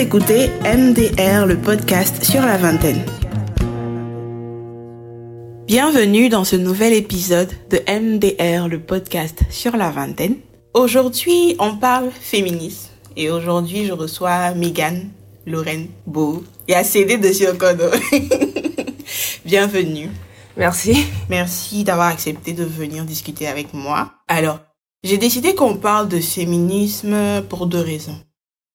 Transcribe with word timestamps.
écoutez 0.00 0.48
MDR, 0.64 1.44
le 1.44 1.58
podcast 1.58 2.24
sur 2.24 2.40
la 2.40 2.56
vingtaine. 2.56 3.04
Bienvenue 5.66 6.30
dans 6.30 6.44
ce 6.44 6.56
nouvel 6.56 6.94
épisode 6.94 7.50
de 7.68 7.78
MDR, 7.86 8.66
le 8.66 8.80
podcast 8.80 9.42
sur 9.50 9.76
la 9.76 9.90
vingtaine. 9.90 10.36
Aujourd'hui, 10.72 11.54
on 11.58 11.76
parle 11.76 12.10
féminisme. 12.18 12.88
Et 13.14 13.30
aujourd'hui, 13.30 13.84
je 13.84 13.92
reçois 13.92 14.54
Megan 14.54 15.10
Lorraine 15.44 15.88
Beau 16.06 16.44
et 16.66 16.74
a 16.74 16.82
cédé 16.82 17.18
de 17.18 17.30
Siokono. 17.30 17.90
Bienvenue. 19.44 20.08
Merci. 20.56 21.04
Merci 21.28 21.84
d'avoir 21.84 22.08
accepté 22.08 22.54
de 22.54 22.64
venir 22.64 23.04
discuter 23.04 23.48
avec 23.48 23.74
moi. 23.74 24.12
Alors, 24.28 24.60
j'ai 25.04 25.18
décidé 25.18 25.54
qu'on 25.54 25.76
parle 25.76 26.08
de 26.08 26.20
féminisme 26.20 27.42
pour 27.50 27.66
deux 27.66 27.82
raisons. 27.82 28.16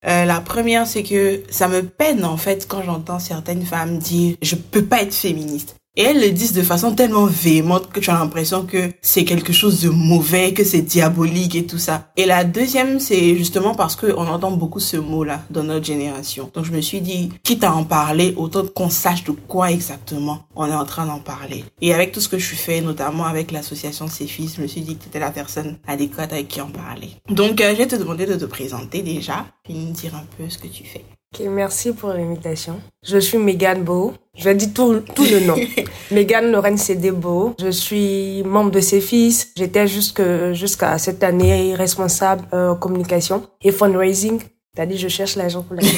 Euh, 0.07 0.25
la 0.25 0.39
première, 0.39 0.85
c'est 0.85 1.03
que 1.03 1.41
ça 1.49 1.67
me 1.67 1.81
peine 1.81 2.25
en 2.25 2.37
fait 2.37 2.67
quand 2.67 2.83
j'entends 2.83 3.19
certaines 3.19 3.65
femmes 3.65 3.97
dire 3.97 4.35
je 4.41 4.55
peux 4.55 4.85
pas 4.85 5.01
être 5.01 5.13
féministe. 5.13 5.75
Et 5.97 6.03
elles 6.03 6.19
le 6.19 6.31
disent 6.31 6.53
de 6.53 6.61
façon 6.61 6.93
tellement 6.93 7.25
véhémente 7.25 7.91
que 7.91 7.99
tu 7.99 8.09
as 8.09 8.13
l'impression 8.13 8.65
que 8.65 8.91
c'est 9.01 9.23
quelque 9.23 9.53
chose 9.53 9.81
de 9.81 9.89
mauvais, 9.89 10.53
que 10.53 10.63
c'est 10.63 10.81
diabolique 10.81 11.55
et 11.55 11.65
tout 11.65 11.77
ça. 11.77 12.09
Et 12.17 12.25
la 12.25 12.43
deuxième, 12.43 12.99
c'est 12.99 13.35
justement 13.37 13.75
parce 13.75 13.95
que 13.95 14.07
on 14.17 14.27
entend 14.27 14.51
beaucoup 14.51 14.79
ce 14.79 14.97
mot-là 14.97 15.41
dans 15.49 15.63
notre 15.63 15.85
génération. 15.85 16.51
Donc 16.53 16.65
je 16.65 16.71
me 16.71 16.81
suis 16.81 17.01
dit, 17.01 17.29
quitte 17.43 17.63
à 17.63 17.73
en 17.73 17.83
parler, 17.83 18.33
autant 18.35 18.65
qu'on 18.65 18.89
sache 18.89 19.23
de 19.23 19.31
quoi 19.31 19.71
exactement 19.71 20.39
on 20.55 20.67
est 20.67 20.75
en 20.75 20.85
train 20.85 21.05
d'en 21.05 21.19
parler. 21.19 21.63
Et 21.81 21.93
avec 21.93 22.11
tout 22.11 22.21
ce 22.21 22.29
que 22.29 22.37
je 22.37 22.55
fais, 22.55 22.81
notamment 22.81 23.25
avec 23.25 23.51
l'association 23.51 24.07
Céfis, 24.07 24.53
je 24.55 24.61
me 24.61 24.67
suis 24.67 24.81
dit 24.81 24.95
que 24.95 25.03
tu 25.03 25.09
étais 25.09 25.19
la 25.19 25.31
personne 25.31 25.77
adéquate 25.87 26.33
avec 26.33 26.47
qui 26.47 26.61
en 26.61 26.69
parler. 26.69 27.09
Donc 27.29 27.61
euh, 27.61 27.71
je 27.71 27.77
vais 27.77 27.87
te 27.87 27.95
demander 27.95 28.25
de 28.25 28.35
te 28.35 28.45
présenter 28.45 29.01
déjà, 29.01 29.45
puis 29.63 29.73
nous 29.73 29.91
dire 29.91 30.15
un 30.15 30.25
peu 30.37 30.49
ce 30.49 30.57
que 30.57 30.67
tu 30.67 30.83
fais 30.83 31.05
merci 31.49 31.93
pour 31.93 32.09
l'invitation. 32.09 32.81
Je 33.03 33.17
suis 33.17 33.37
Megan 33.37 33.83
Beau. 33.83 34.13
Je 34.37 34.49
dire 34.49 34.73
tout, 34.73 35.01
tout 35.15 35.23
le 35.23 35.45
nom. 35.45 35.55
Megan 36.11 36.51
Lorraine 36.51 36.77
Cédébeau. 36.77 37.55
Je 37.59 37.69
suis 37.69 38.43
membre 38.43 38.71
de 38.71 38.79
ses 38.79 39.01
fils. 39.01 39.51
J'étais 39.55 39.87
jusqu'à 39.87 40.97
cette 40.97 41.23
année 41.23 41.75
responsable 41.75 42.45
euh, 42.53 42.75
communication 42.75 43.47
et 43.61 43.71
fundraising. 43.71 44.41
C'est-à-dire, 44.73 44.97
je 44.97 45.07
cherche 45.07 45.35
l'agent 45.35 45.63
pour 45.63 45.75
la. 45.75 45.81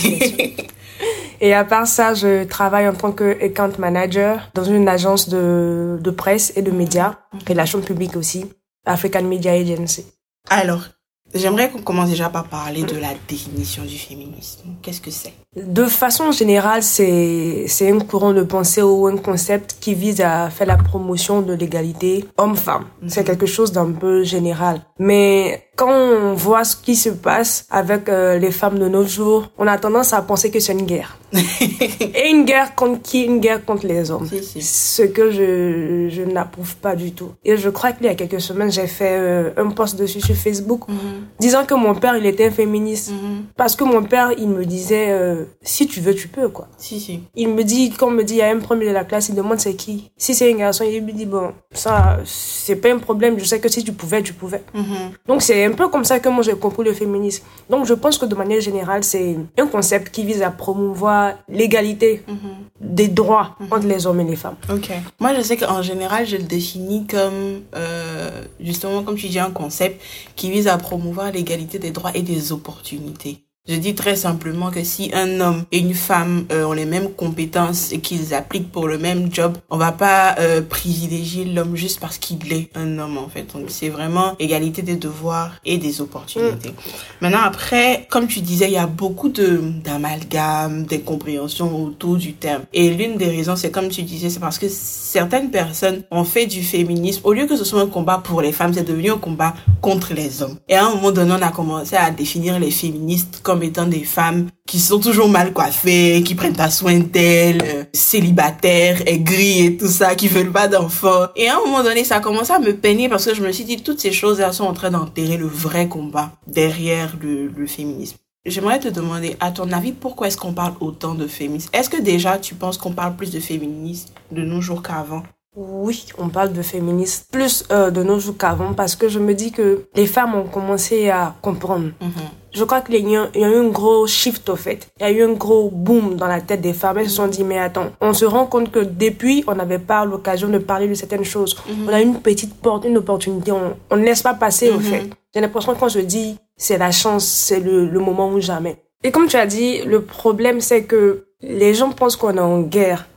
Et 1.39 1.53
à 1.53 1.63
part 1.63 1.85
ça, 1.85 2.13
je 2.13 2.45
travaille 2.45 2.87
en 2.87 2.93
tant 2.93 3.11
que 3.11 3.43
account 3.43 3.73
manager 3.77 4.49
dans 4.55 4.63
une 4.63 4.87
agence 4.87 5.29
de, 5.29 5.99
de 6.01 6.11
presse 6.11 6.53
et 6.55 6.63
de 6.63 6.71
médias, 6.71 7.17
relations 7.47 7.81
publiques 7.81 8.15
aussi, 8.15 8.45
African 8.85 9.23
Media 9.23 9.51
Agency. 9.51 10.05
Alors, 10.49 10.85
J'aimerais 11.33 11.69
qu'on 11.69 11.81
commence 11.81 12.09
déjà 12.09 12.29
par 12.29 12.47
parler 12.47 12.83
de 12.83 12.97
la 12.97 13.09
définition 13.27 13.83
du 13.83 13.97
féminisme. 13.97 14.75
Qu'est-ce 14.81 15.01
que 15.01 15.11
c'est? 15.11 15.33
De 15.55 15.85
façon 15.85 16.31
générale, 16.31 16.83
c'est 16.83 17.65
c'est 17.67 17.91
un 17.91 17.99
courant 17.99 18.33
de 18.33 18.43
pensée 18.43 18.81
ou 18.81 19.07
un 19.07 19.17
concept 19.17 19.77
qui 19.79 19.93
vise 19.93 20.21
à 20.21 20.49
faire 20.49 20.67
la 20.67 20.77
promotion 20.77 21.41
de 21.41 21.53
l'égalité 21.53 22.25
homme-femme. 22.37 22.85
C'est 23.07 23.21
mhm. 23.21 23.27
quelque 23.27 23.45
chose 23.45 23.71
d'un 23.71 23.91
peu 23.91 24.23
général. 24.23 24.81
Mais 24.99 25.66
quand 25.77 25.91
on 25.91 26.33
voit 26.33 26.63
ce 26.63 26.75
qui 26.75 26.95
se 26.95 27.09
passe 27.09 27.65
avec 27.69 28.09
euh, 28.09 28.39
les 28.39 28.51
femmes 28.51 28.79
de 28.79 28.89
nos 28.89 29.05
jours, 29.05 29.51
on 29.59 29.67
a 29.67 29.77
tendance 29.77 30.11
à 30.11 30.21
penser 30.23 30.49
que 30.49 30.59
c'est 30.59 30.73
une 30.73 30.87
guerre. 30.87 31.19
Et 31.33 32.29
une 32.31 32.45
guerre 32.45 32.73
contre 32.73 33.01
qui? 33.03 33.25
Une 33.25 33.39
guerre 33.39 33.63
contre 33.63 33.85
les 33.85 34.09
hommes. 34.09 34.27
Ce 34.27 35.03
que 35.03 35.29
je, 35.29 36.09
je 36.09 36.23
n'approuve 36.23 36.75
pas 36.77 36.95
du 36.95 37.11
tout. 37.11 37.31
Et 37.45 37.57
je 37.57 37.69
crois 37.69 37.91
qu'il 37.91 38.07
y 38.07 38.09
a 38.09 38.15
quelques 38.15 38.41
semaines, 38.41 38.71
j'ai 38.71 38.87
fait 38.87 39.17
euh, 39.19 39.51
un 39.57 39.69
post 39.69 39.97
dessus 39.97 40.19
sur 40.21 40.35
Facebook 40.35 40.87
mhm. 40.87 40.95
disant 41.39 41.63
que 41.65 41.75
mon 41.75 41.93
père, 41.93 42.17
il 42.17 42.25
était 42.25 42.49
féministe. 42.49 43.11
Mhm. 43.11 43.45
Parce 43.55 43.75
que 43.75 43.83
mon 43.83 44.03
père, 44.03 44.31
il 44.35 44.49
me 44.49 44.65
disait, 44.65 45.11
euh, 45.11 45.43
si 45.61 45.85
tu 45.85 45.99
veux, 45.99 46.15
tu 46.15 46.27
peux, 46.27 46.49
quoi. 46.49 46.69
Si, 46.77 46.99
si. 46.99 47.19
Il 47.35 47.49
me 47.49 47.63
dit, 47.63 47.91
quand 47.91 48.07
on 48.07 48.11
me 48.11 48.23
dit, 48.23 48.35
il 48.35 48.37
y 48.37 48.41
a 48.41 48.49
un 48.49 48.59
premier 48.59 48.87
de 48.87 48.93
la 48.93 49.03
classe, 49.03 49.29
il 49.29 49.35
demande 49.35 49.59
c'est 49.59 49.75
qui. 49.75 50.09
Si 50.17 50.33
c'est 50.33 50.51
un 50.51 50.57
garçon, 50.57 50.85
il 50.89 51.03
me 51.03 51.11
dit, 51.11 51.27
bon, 51.27 51.51
ça, 51.71 52.17
c'est 52.25 52.77
pas 52.77 52.91
un 52.91 52.97
problème. 52.97 53.37
Je 53.37 53.43
sais 53.43 53.59
que 53.59 53.69
si 53.69 53.83
tu 53.83 53.91
pouvais, 53.91 54.23
tu 54.23 54.33
pouvais. 54.33 54.63
Mhm. 54.73 55.11
Donc 55.27 55.43
c'est 55.43 55.66
un 55.67 55.73
peu 55.73 55.87
comme 55.89 56.05
ça 56.05 56.19
que 56.19 56.29
moi 56.29 56.43
j'ai 56.43 56.55
compris 56.55 56.83
le 56.83 56.93
féminisme. 56.93 57.43
Donc 57.69 57.85
je 57.85 57.93
pense 57.93 58.17
que 58.17 58.25
de 58.25 58.35
manière 58.35 58.61
générale, 58.61 59.03
c'est 59.03 59.37
un 59.57 59.67
concept 59.67 60.09
qui 60.13 60.23
vise 60.23 60.41
à 60.41 60.51
promouvoir 60.51 61.33
l'égalité 61.49 62.23
mhm. 62.27 62.37
des 62.79 63.07
droits 63.07 63.55
mhm. 63.59 63.67
entre 63.71 63.87
les 63.87 64.05
hommes 64.07 64.19
et 64.21 64.25
les 64.25 64.35
femmes. 64.35 64.55
Ok. 64.71 64.91
Moi 65.19 65.33
je 65.35 65.41
sais 65.41 65.57
qu'en 65.57 65.81
général, 65.81 66.25
je 66.25 66.37
le 66.37 66.43
définis 66.43 67.05
comme, 67.07 67.61
euh, 67.75 68.43
justement, 68.59 69.03
comme 69.03 69.15
tu 69.15 69.27
dis, 69.27 69.39
un 69.39 69.51
concept 69.51 70.01
qui 70.35 70.51
vise 70.51 70.67
à 70.67 70.77
promouvoir 70.77 71.31
l'égalité 71.31 71.79
des 71.79 71.91
droits 71.91 72.11
et 72.15 72.21
des 72.21 72.51
opportunités. 72.51 73.46
Je 73.67 73.75
dis 73.75 73.95
très 73.95 74.15
simplement 74.15 74.71
que 74.71 74.81
si 74.83 75.11
un 75.13 75.41
homme 75.41 75.65
et 75.73 75.79
une 75.79 75.93
femme 75.93 76.45
euh, 76.53 76.63
ont 76.63 76.71
les 76.71 76.85
mêmes 76.85 77.09
compétences 77.11 77.91
et 77.91 77.99
qu'ils 77.99 78.33
appliquent 78.33 78.71
pour 78.71 78.87
le 78.87 78.97
même 78.97 79.27
job, 79.33 79.57
on 79.69 79.77
va 79.77 79.91
pas 79.91 80.35
euh, 80.39 80.61
privilégier 80.61 81.43
l'homme 81.43 81.75
juste 81.75 81.99
parce 81.99 82.17
qu'il 82.17 82.53
est 82.53 82.69
un 82.75 82.97
homme 82.97 83.17
en 83.17 83.27
fait. 83.27 83.53
Donc 83.53 83.65
c'est 83.67 83.89
vraiment 83.89 84.35
égalité 84.39 84.83
des 84.83 84.95
devoirs 84.95 85.51
et 85.65 85.77
des 85.77 85.99
opportunités. 85.99 86.69
Mm. 86.69 86.73
Maintenant 87.21 87.41
après, 87.43 88.07
comme 88.09 88.27
tu 88.27 88.39
disais, 88.39 88.67
il 88.67 88.73
y 88.73 88.77
a 88.77 88.87
beaucoup 88.87 89.27
de 89.27 89.61
d'amalgames, 89.83 90.85
d'incompréhension 90.85 91.83
autour 91.83 92.15
du 92.15 92.33
terme. 92.33 92.63
Et 92.73 92.89
l'une 92.91 93.17
des 93.17 93.29
raisons, 93.29 93.57
c'est 93.57 93.71
comme 93.71 93.89
tu 93.89 94.03
disais, 94.03 94.29
c'est 94.29 94.39
parce 94.39 94.59
que 94.59 94.69
certaines 94.69 95.51
personnes 95.51 96.03
ont 96.09 96.23
fait 96.23 96.45
du 96.45 96.63
féminisme 96.63 97.21
au 97.25 97.33
lieu 97.33 97.45
que 97.47 97.57
ce 97.57 97.65
soit 97.65 97.81
un 97.81 97.87
combat 97.87 98.21
pour 98.23 98.41
les 98.41 98.53
femmes, 98.53 98.73
c'est 98.73 98.87
devenu 98.87 99.11
un 99.11 99.17
combat 99.17 99.55
contre 99.81 100.13
les 100.13 100.41
hommes. 100.41 100.57
Et 100.69 100.75
à 100.75 100.85
un 100.85 100.95
moment 100.95 101.11
donné, 101.11 101.33
on 101.37 101.41
a 101.41 101.51
commencé 101.51 101.97
à 101.97 102.11
définir 102.11 102.59
les 102.59 102.71
féministes 102.71 103.41
comme 103.43 103.56
étant 103.63 103.85
des 103.85 104.03
femmes 104.03 104.47
qui 104.67 104.79
sont 104.79 104.99
toujours 104.99 105.29
mal 105.29 105.53
coiffées, 105.53 106.23
qui 106.23 106.35
prennent 106.35 106.55
pas 106.55 106.69
soin 106.69 106.99
d'elles, 106.99 107.61
euh, 107.63 107.83
célibataires, 107.93 109.01
aigries 109.05 109.65
et 109.65 109.77
tout 109.77 109.87
ça, 109.87 110.15
qui 110.15 110.27
veulent 110.27 110.51
pas 110.51 110.67
d'enfants. 110.67 111.27
Et 111.35 111.47
à 111.47 111.57
un 111.57 111.59
moment 111.59 111.83
donné, 111.83 112.03
ça 112.03 112.17
a 112.17 112.19
commencé 112.19 112.51
à 112.51 112.59
me 112.59 112.73
peiner 112.73 113.09
parce 113.09 113.25
que 113.25 113.33
je 113.33 113.41
me 113.41 113.51
suis 113.51 113.65
dit, 113.65 113.81
toutes 113.81 113.99
ces 113.99 114.11
choses-là 114.11 114.51
sont 114.51 114.65
en 114.65 114.73
train 114.73 114.91
d'enterrer 114.91 115.37
le 115.37 115.47
vrai 115.47 115.87
combat 115.87 116.31
derrière 116.47 117.17
le, 117.21 117.47
le 117.47 117.67
féminisme. 117.67 118.17
J'aimerais 118.45 118.79
te 118.79 118.87
demander, 118.87 119.35
à 119.41 119.51
ton 119.51 119.71
avis, 119.73 119.91
pourquoi 119.91 120.27
est-ce 120.27 120.37
qu'on 120.37 120.53
parle 120.53 120.73
autant 120.79 121.15
de 121.15 121.27
féminisme? 121.27 121.69
Est-ce 121.73 121.89
que 121.89 122.01
déjà 122.01 122.37
tu 122.37 122.55
penses 122.55 122.77
qu'on 122.77 122.93
parle 122.93 123.15
plus 123.15 123.31
de 123.31 123.41
féminisme 123.41 124.09
de 124.31 124.41
nos 124.41 124.61
jours 124.61 124.81
qu'avant? 124.81 125.23
Oui, 125.59 126.05
on 126.19 126.29
parle 126.29 126.53
de 126.53 126.61
féminisme 126.61 127.25
plus 127.31 127.65
euh, 127.71 127.89
de 127.89 128.03
nos 128.03 128.19
jours 128.19 128.35
qu'avant 128.37 128.73
parce 128.73 128.95
que 128.95 129.09
je 129.09 129.17
me 129.17 129.33
dis 129.33 129.51
que 129.51 129.85
les 129.95 130.05
femmes 130.05 130.35
ont 130.35 130.43
commencé 130.43 131.09
à 131.09 131.33
comprendre. 131.41 131.89
Mhm. 131.99 132.11
Je 132.53 132.63
crois 132.63 132.81
qu'il 132.81 132.95
y, 133.09 133.15
a 133.15 133.29
eu 133.35 133.43
un 133.43 133.67
gros 133.69 134.05
shift 134.05 134.47
au 134.49 134.55
fait. 134.55 134.87
Il 134.99 135.03
y 135.03 135.05
a 135.05 135.11
eu 135.11 135.23
un 135.23 135.33
gros 135.33 135.71
boom 135.71 136.15
dans 136.15 136.27
la 136.27 136.41
tête 136.41 136.61
des 136.61 136.73
femmes. 136.73 136.99
Elles 136.99 137.09
se 137.09 137.15
sont 137.15 137.27
dit, 137.27 137.43
mais 137.43 137.57
attends, 137.57 137.87
on 138.01 138.13
se 138.13 138.25
rend 138.25 138.45
compte 138.45 138.71
que 138.71 138.79
depuis, 138.79 139.43
on 139.47 139.55
n'avait 139.55 139.79
pas 139.79 140.05
l'occasion 140.05 140.47
de 140.47 140.59
parler 140.59 140.87
de 140.87 140.93
certaines 140.93 141.25
choses. 141.25 141.57
Mhm. 141.67 141.87
On 141.89 141.93
a 141.93 142.01
une 142.01 142.19
petite 142.19 142.53
porte, 142.55 142.85
une 142.85 142.97
opportunité. 142.97 143.51
On 143.51 143.95
ne 143.95 144.03
laisse 144.03 144.21
pas 144.21 144.35
passer 144.35 144.69
au 144.69 144.75
mhm. 144.77 144.81
fait. 144.81 145.09
J'ai 145.33 145.41
l'impression 145.41 145.73
quand 145.73 145.89
je 145.89 145.99
dis, 146.01 146.37
c'est 146.55 146.77
la 146.77 146.91
chance, 146.91 147.25
c'est 147.25 147.59
le, 147.59 147.87
le 147.87 147.99
moment 147.99 148.29
ou 148.29 148.39
jamais. 148.39 148.83
Et 149.03 149.11
comme 149.11 149.27
tu 149.27 149.37
as 149.37 149.47
dit, 149.47 149.81
le 149.83 150.03
problème, 150.03 150.61
c'est 150.61 150.83
que 150.83 151.25
les 151.41 151.73
gens 151.73 151.91
pensent 151.91 152.15
qu'on 152.15 152.35
est 152.35 152.39
en 152.39 152.61
guerre. 152.61 153.07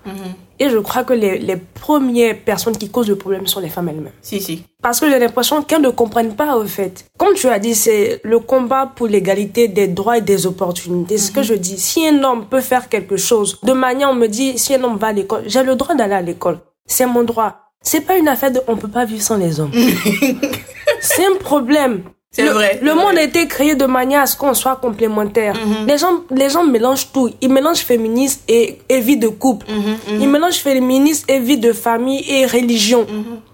Et 0.62 0.68
je 0.68 0.76
crois 0.76 1.04
que 1.04 1.14
les, 1.14 1.38
les, 1.38 1.56
premières 1.56 2.38
personnes 2.38 2.76
qui 2.76 2.90
causent 2.90 3.08
le 3.08 3.16
problème 3.16 3.46
sont 3.46 3.60
les 3.60 3.70
femmes 3.70 3.88
elles-mêmes. 3.88 4.12
Si, 4.20 4.42
si. 4.42 4.62
Parce 4.82 5.00
que 5.00 5.08
j'ai 5.08 5.18
l'impression 5.18 5.62
qu'elles 5.62 5.80
ne 5.80 5.88
comprennent 5.88 6.36
pas, 6.36 6.58
au 6.58 6.66
fait. 6.66 7.06
Comme 7.16 7.32
tu 7.32 7.48
as 7.48 7.58
dit, 7.58 7.74
c'est 7.74 8.20
le 8.24 8.38
combat 8.40 8.92
pour 8.94 9.06
l'égalité 9.06 9.68
des 9.68 9.88
droits 9.88 10.18
et 10.18 10.20
des 10.20 10.46
opportunités. 10.46 11.16
Ce 11.16 11.30
que 11.32 11.40
mhm. 11.40 11.44
je 11.44 11.54
dis, 11.54 11.78
si 11.78 12.06
un 12.06 12.22
homme 12.22 12.44
peut 12.46 12.60
faire 12.60 12.90
quelque 12.90 13.16
chose, 13.16 13.58
de 13.62 13.72
manière, 13.72 14.10
on 14.10 14.14
me 14.14 14.26
dit, 14.26 14.58
si 14.58 14.74
un 14.74 14.84
homme 14.84 14.98
va 14.98 15.08
à 15.08 15.12
l'école, 15.12 15.44
j'ai 15.46 15.62
le 15.62 15.76
droit 15.76 15.94
d'aller 15.94 16.14
à 16.14 16.20
l'école. 16.22 16.58
C'est 16.84 17.06
mon 17.06 17.22
droit. 17.22 17.56
C'est 17.82 18.02
pas 18.02 18.18
une 18.18 18.28
affaire 18.28 18.50
de 18.50 18.60
on 18.68 18.76
peut 18.76 18.88
pas 18.88 19.06
vivre 19.06 19.22
sans 19.22 19.38
les 19.38 19.58
hommes. 19.58 19.72
c'est 21.00 21.24
un 21.24 21.36
problème. 21.36 22.02
C'est 22.32 22.46
vrai. 22.48 22.78
Le 22.80 22.94
monde 22.94 23.18
a 23.18 23.22
été 23.22 23.48
créé 23.48 23.74
de 23.74 23.86
manière 23.86 24.20
à 24.22 24.26
ce 24.26 24.36
qu'on 24.36 24.54
soit 24.54 24.76
complémentaire. 24.76 25.54
Mhm. 25.56 25.86
Les 25.88 25.98
gens, 25.98 26.20
les 26.30 26.48
gens 26.48 26.62
mélangent 26.64 27.10
tout. 27.12 27.28
Ils 27.40 27.48
mélangent 27.52 27.80
féministe 27.80 28.44
et, 28.46 28.78
et 28.88 29.00
vie 29.00 29.16
de 29.16 29.26
couple. 29.26 29.66
Mhm, 29.68 30.14
mhm. 30.14 30.20
Ils 30.22 30.28
mélangent 30.28 30.60
féministe 30.60 31.24
et 31.28 31.40
vie 31.40 31.58
de 31.58 31.72
famille 31.72 32.24
et 32.30 32.46
religion. 32.46 33.04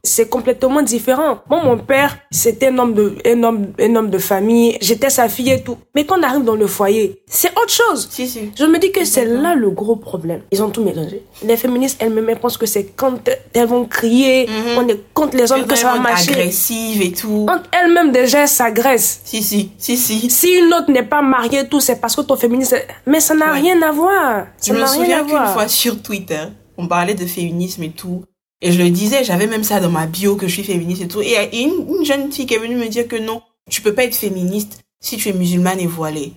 C'est 0.05 0.29
complètement 0.29 0.83
différent. 0.83 1.39
Moi, 1.49 1.63
mon 1.65 1.79
père, 1.79 2.19
c'était 2.31 2.67
un 2.69 2.77
homme 2.79 2.93
de, 2.93 3.15
un 3.27 3.43
homme, 3.45 3.69
un 3.81 3.97
homme 3.97 4.11
de 4.11 4.19
famille. 4.19 4.77
J'étais 4.83 5.09
sa 5.09 5.31
fille 5.31 5.51
et 5.51 5.63
tout. 5.63 5.79
Mais 5.95 6.05
quand 6.05 6.19
on 6.19 6.23
arrive 6.23 6.45
dans 6.45 6.55
le 6.55 6.67
foyer, 6.67 7.23
c'est 7.27 7.51
autre 7.53 7.73
chose. 7.73 8.07
Si, 8.11 8.29
si. 8.29 8.51
Je 8.59 8.65
me 8.67 8.79
dis 8.79 8.93
que 8.93 9.07
c'est 9.07 9.25
là 9.25 9.55
le 9.55 9.71
gros 9.71 9.97
problème. 9.97 10.43
Ils 10.53 10.63
ont 10.63 10.69
tout 10.69 10.85
mélangé. 10.85 11.23
Les 11.43 11.57
féministes 11.57 11.97
elles-mêmes 11.99 12.37
pensent 12.37 12.59
que 12.59 12.67
c'est 12.67 12.85
quand 12.95 13.17
elles 13.55 13.67
vont 13.67 13.87
crier, 13.87 14.47
on 14.77 14.87
est 14.87 15.01
contre 15.15 15.35
les 15.39 15.51
hommes 15.51 15.67
que 15.67 15.75
ça 15.77 15.93
va 15.95 15.99
marcher. 15.99 16.33
agressive 16.33 17.01
et 17.01 17.13
tout. 17.13 17.47
Quand 17.49 17.63
elles-mêmes 17.73 18.13
déjà, 18.13 18.47
ça 18.47 18.66
graisse. 18.71 19.21
Si, 19.25 19.43
si, 19.43 19.71
si, 19.79 19.97
si. 19.97 20.31
Si 20.31 20.49
une 20.53 20.73
autre 20.75 20.91
n'est 20.91 21.03
pas 21.03 21.23
mariée, 21.23 21.69
tout, 21.69 21.81
c'est 21.81 22.01
parce 22.01 22.17
que 22.17 22.23
ton 22.23 22.37
féminisme. 22.37 22.77
Mais 23.07 23.21
ça 23.21 23.35
n'a 23.35 23.53
rien 23.53 23.81
à 23.83 23.93
voir. 23.93 24.47
Ça 24.59 24.75
je 24.75 24.79
me 24.79 24.87
souviens 24.87 25.25
qu'une 25.25 25.47
fois 25.53 25.69
sur 25.69 26.03
Twitter, 26.03 26.45
on 26.77 26.87
parlait 26.87 27.15
de 27.15 27.27
féminisme 27.27 27.83
et 27.83 27.91
tout. 27.91 28.25
Et 28.63 28.73
je 28.73 28.83
le 28.83 28.91
disais, 28.91 29.23
j'avais 29.23 29.47
même 29.47 29.65
ça 29.65 29.81
dans 29.81 29.91
ma 29.91 30.07
bio 30.07 30.37
que 30.37 30.49
je 30.49 30.53
suis 30.55 30.65
féministe 30.65 31.03
et 31.03 31.09
tout. 31.09 31.21
Et 31.21 31.37
une, 31.61 32.05
jeune 32.05 32.33
fille 32.33 32.47
qui 32.47 32.55
est 32.55 32.59
venue 32.59 32.77
me 32.77 32.89
dire 32.89 33.07
que 33.07 33.17
non, 33.17 33.43
tu 33.71 33.83
peux 33.83 33.95
pas 33.95 34.05
être 34.05 34.15
féministe 34.15 34.81
si 35.01 35.17
tu 35.19 35.29
es 35.29 35.33
musulmane 35.33 35.81
et 35.81 35.87
voilée. 35.87 36.33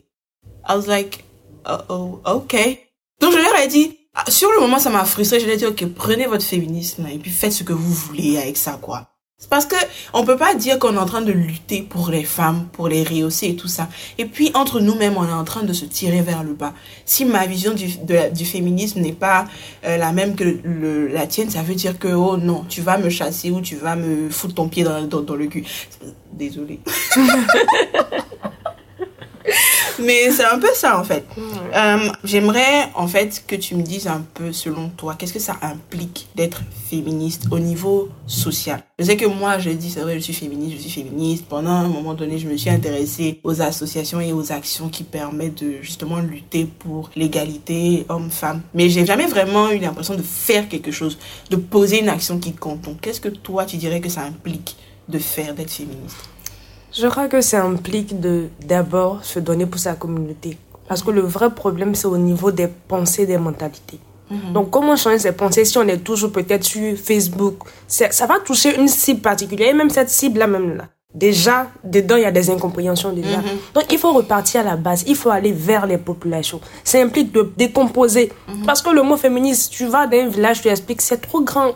I 0.68 0.76
was 0.76 0.88
like, 0.88 1.24
oh, 1.66 1.78
oh, 1.90 2.22
ok. 2.26 2.56
Donc 3.22 3.32
je 3.32 3.38
leur 3.38 3.56
ai 3.64 3.68
dit, 3.68 3.98
ah, 4.14 4.30
sur 4.30 4.52
le 4.52 4.60
moment 4.60 4.80
ça 4.80 4.90
m'a 4.90 5.06
frustré, 5.06 5.40
je 5.40 5.46
leur 5.46 5.56
ai 5.56 5.58
dit, 5.58 5.66
ok, 5.66 5.86
prenez 5.96 6.26
votre 6.26 6.44
féminisme 6.44 7.08
et 7.08 7.18
puis 7.18 7.32
faites 7.32 7.54
ce 7.54 7.64
que 7.64 7.74
vous 7.74 7.94
voulez 7.94 8.38
avec 8.38 8.58
ça, 8.58 8.78
quoi. 8.82 9.08
C'est 9.42 9.50
parce 9.50 9.66
que 9.66 9.76
on 10.14 10.26
peut 10.26 10.36
pas 10.36 10.54
dire 10.54 10.80
qu'on 10.80 10.96
est 10.96 11.00
en 11.00 11.06
train 11.06 11.22
de 11.22 11.32
lutter 11.32 11.82
pour 11.82 12.10
les 12.10 12.26
femmes, 12.26 12.68
pour 12.74 12.90
les 12.90 13.06
rehausser 13.06 13.48
et 13.48 13.56
tout 13.56 13.70
ça. 13.70 13.88
Et 14.18 14.26
puis 14.26 14.52
entre 14.54 14.82
nous-mêmes, 14.82 15.16
on 15.16 15.26
est 15.26 15.32
en 15.32 15.46
train 15.46 15.64
de 15.64 15.72
se 15.72 15.86
tirer 15.86 16.22
vers 16.22 16.44
le 16.44 16.52
bas. 16.52 16.74
Si 17.06 17.24
ma 17.24 17.46
vision 17.46 17.74
du, 17.74 17.88
du 18.34 18.46
féminisme 18.46 19.00
n'est 19.00 19.14
pas 19.14 19.46
euh, 19.86 19.96
la 19.96 20.12
même 20.12 20.36
que 20.36 20.60
la 21.14 21.26
tienne, 21.26 21.50
ça 21.50 21.62
veut 21.62 21.76
dire 21.76 21.98
que 21.98 22.10
oh 22.10 22.36
non, 22.36 22.66
tu 22.68 22.82
vas 22.82 22.98
me 22.98 23.10
chasser 23.10 23.50
ou 23.50 23.62
tu 23.62 23.78
vas 23.78 23.96
me 23.96 24.30
foutre 24.30 24.56
ton 24.56 24.68
pied 24.68 24.84
dans, 24.84 25.02
dans, 25.04 25.22
dans 25.22 25.36
le 25.36 25.48
cul. 25.48 25.64
Désolée. 26.34 26.82
Mais 30.04 30.32
c'est 30.32 30.46
un 30.46 30.60
peu 30.60 30.70
ça 30.74 31.00
en 31.00 31.04
fait. 31.04 31.26
Euh, 31.76 32.10
J'aimerais 32.24 32.90
en 32.96 33.08
fait 33.08 33.44
que 33.46 33.56
tu 33.56 33.76
me 33.76 33.82
dises 33.82 34.08
un 34.08 34.24
peu 34.34 34.52
selon 34.54 34.90
toi, 34.90 35.16
qu'est-ce 35.18 35.34
que 35.34 35.40
ça 35.40 35.58
implique 35.62 36.28
d'être 36.36 36.62
féministe 36.90 37.48
au 37.52 37.60
niveau 37.60 38.10
social? 38.28 38.82
Je 38.98 39.06
sais 39.06 39.18
que 39.18 39.26
moi 39.26 39.60
je 39.60 39.70
dis 39.72 39.90
c'est 39.92 40.02
vrai 40.02 40.16
je 40.16 40.20
suis 40.20 40.34
féministe, 40.34 40.78
je 40.78 40.82
suis 40.82 41.02
féministe. 41.04 41.46
Pendant 41.50 41.72
un 41.72 41.88
moment 41.88 42.14
donné 42.14 42.38
je 42.40 42.48
me 42.48 42.58
suis 42.58 42.70
intéressée 42.70 43.40
aux 43.44 43.62
associations 43.62 44.20
et 44.22 44.34
aux 44.34 44.52
actions 44.52 44.90
qui 44.90 45.04
permettent 45.04 45.64
de 45.64 45.82
justement 45.82 46.20
lutter 46.20 46.66
pour 46.66 47.10
l'égalité 47.16 48.06
homme-femme. 48.10 48.62
Mais 48.74 48.90
j'ai 48.90 49.06
jamais 49.06 49.28
vraiment 49.28 49.70
eu 49.72 49.80
l'impression 49.80 50.16
de 50.16 50.22
faire 50.22 50.68
quelque 50.70 50.92
chose, 50.92 51.18
de 51.50 51.56
poser 51.56 52.00
une 52.00 52.10
action 52.10 52.40
qui 52.40 52.54
compte. 52.54 52.82
Donc 52.82 53.02
qu'est-ce 53.02 53.22
que 53.22 53.30
toi 53.30 53.66
tu 53.66 53.78
dirais 53.78 54.02
que 54.02 54.10
ça 54.10 54.22
implique 54.22 54.76
de 55.08 55.20
faire 55.20 55.54
d'être 55.56 55.72
féministe? 55.72 56.18
Je 56.92 57.08
crois 57.08 57.28
que 57.28 57.42
ça 57.42 57.64
implique 57.64 58.20
de 58.20 58.48
d'abord 58.66 59.24
se 59.24 59.40
donner 59.40 59.66
pour 59.66 59.80
sa 59.80 59.94
communauté. 59.94 60.58
Parce 60.88 61.04
que 61.04 61.12
le 61.12 61.22
vrai 61.22 61.52
problème, 61.52 61.94
c'est 61.94 62.08
au 62.08 62.18
niveau 62.18 62.52
des 62.52 62.68
pensées, 62.68 63.26
des 63.26 63.38
mentalités. 63.38 64.00
Mhm. 64.32 64.54
Donc, 64.54 64.70
comment 64.72 64.96
changer 64.96 65.20
ces 65.20 65.32
pensées 65.32 65.66
si 65.66 65.78
on 65.78 65.88
est 65.88 66.04
toujours 66.04 66.32
peut-être 66.32 66.64
sur 66.64 66.98
Facebook? 66.98 67.60
Ça 67.88 68.26
va 68.26 68.40
toucher 68.40 68.80
une 68.80 68.88
cible 68.88 69.22
particulière, 69.22 69.70
et 69.70 69.74
même 69.74 69.90
cette 69.90 70.10
cible-là, 70.10 70.48
même 70.48 70.78
là 70.78 70.86
déjà, 71.14 71.68
dedans, 71.84 72.18
il 72.18 72.22
y 72.22 72.26
a 72.26 72.32
des 72.32 72.50
incompréhensions 72.52 73.12
déjà. 73.12 73.38
Mhm. 73.38 73.58
Donc, 73.74 73.86
il 73.92 73.98
faut 73.98 74.14
repartir 74.14 74.62
à 74.62 74.64
la 74.64 74.76
base. 74.76 75.04
Il 75.08 75.16
faut 75.16 75.32
aller 75.32 75.52
vers 75.52 75.88
les 75.88 75.98
populations. 75.98 76.62
Ça 76.84 77.00
implique 77.00 77.32
de 77.32 77.52
décomposer. 77.58 78.32
Mhm. 78.48 78.66
Parce 78.66 78.82
que 78.82 78.92
le 78.92 79.02
mot 79.02 79.18
féministe, 79.18 79.72
tu 79.72 79.86
vas 79.88 80.06
dans 80.06 80.18
un 80.18 80.28
village, 80.28 80.62
tu 80.62 80.68
expliques, 80.68 81.02
c'est 81.02 81.18
trop 81.18 81.42
grand. 81.42 81.72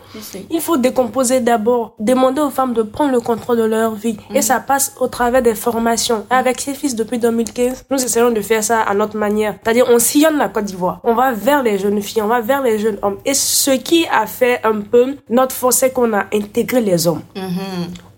Il 0.51 0.61
faut 0.61 0.77
décomposer 0.77 1.39
d'abord. 1.39 1.95
Demander 1.99 2.41
aux 2.41 2.51
femmes 2.51 2.73
de 2.73 2.83
prendre 2.83 3.11
le 3.11 3.21
contrôle 3.21 3.57
de 3.57 3.63
leur 3.63 3.95
vie. 3.95 4.17
Et 4.29 4.35
mhm. 4.35 4.41
ça 4.41 4.59
passe 4.59 4.93
au 4.99 5.07
travers 5.07 5.41
des 5.41 5.55
formations. 5.55 6.25
Avec 6.29 6.61
ces 6.61 6.75
fils 6.75 6.95
depuis 6.95 7.17
2015, 7.17 7.85
nous 7.89 8.03
essayons 8.03 8.31
de 8.31 8.41
faire 8.41 8.63
ça 8.63 8.81
à 8.81 8.93
notre 8.93 9.17
manière. 9.17 9.55
C'est-à-dire, 9.63 9.85
on 9.89 9.97
sillonne 9.97 10.37
la 10.37 10.49
Côte 10.49 10.65
d'Ivoire. 10.65 10.99
On 11.03 11.15
va 11.15 11.31
vers 11.31 11.63
les 11.63 11.79
jeunes 11.79 12.01
filles, 12.01 12.21
on 12.21 12.27
va 12.27 12.41
vers 12.41 12.61
les 12.61 12.77
jeunes 12.77 12.99
hommes. 13.01 13.17
Et 13.25 13.33
ce 13.33 13.71
qui 13.71 14.05
a 14.07 14.27
fait 14.27 14.59
un 14.63 14.81
peu 14.81 15.15
notre 15.29 15.55
force, 15.55 15.77
c'est 15.77 15.91
qu'on 15.91 16.13
a 16.13 16.25
intégré 16.31 16.81
les 16.81 17.07
hommes. 17.07 17.21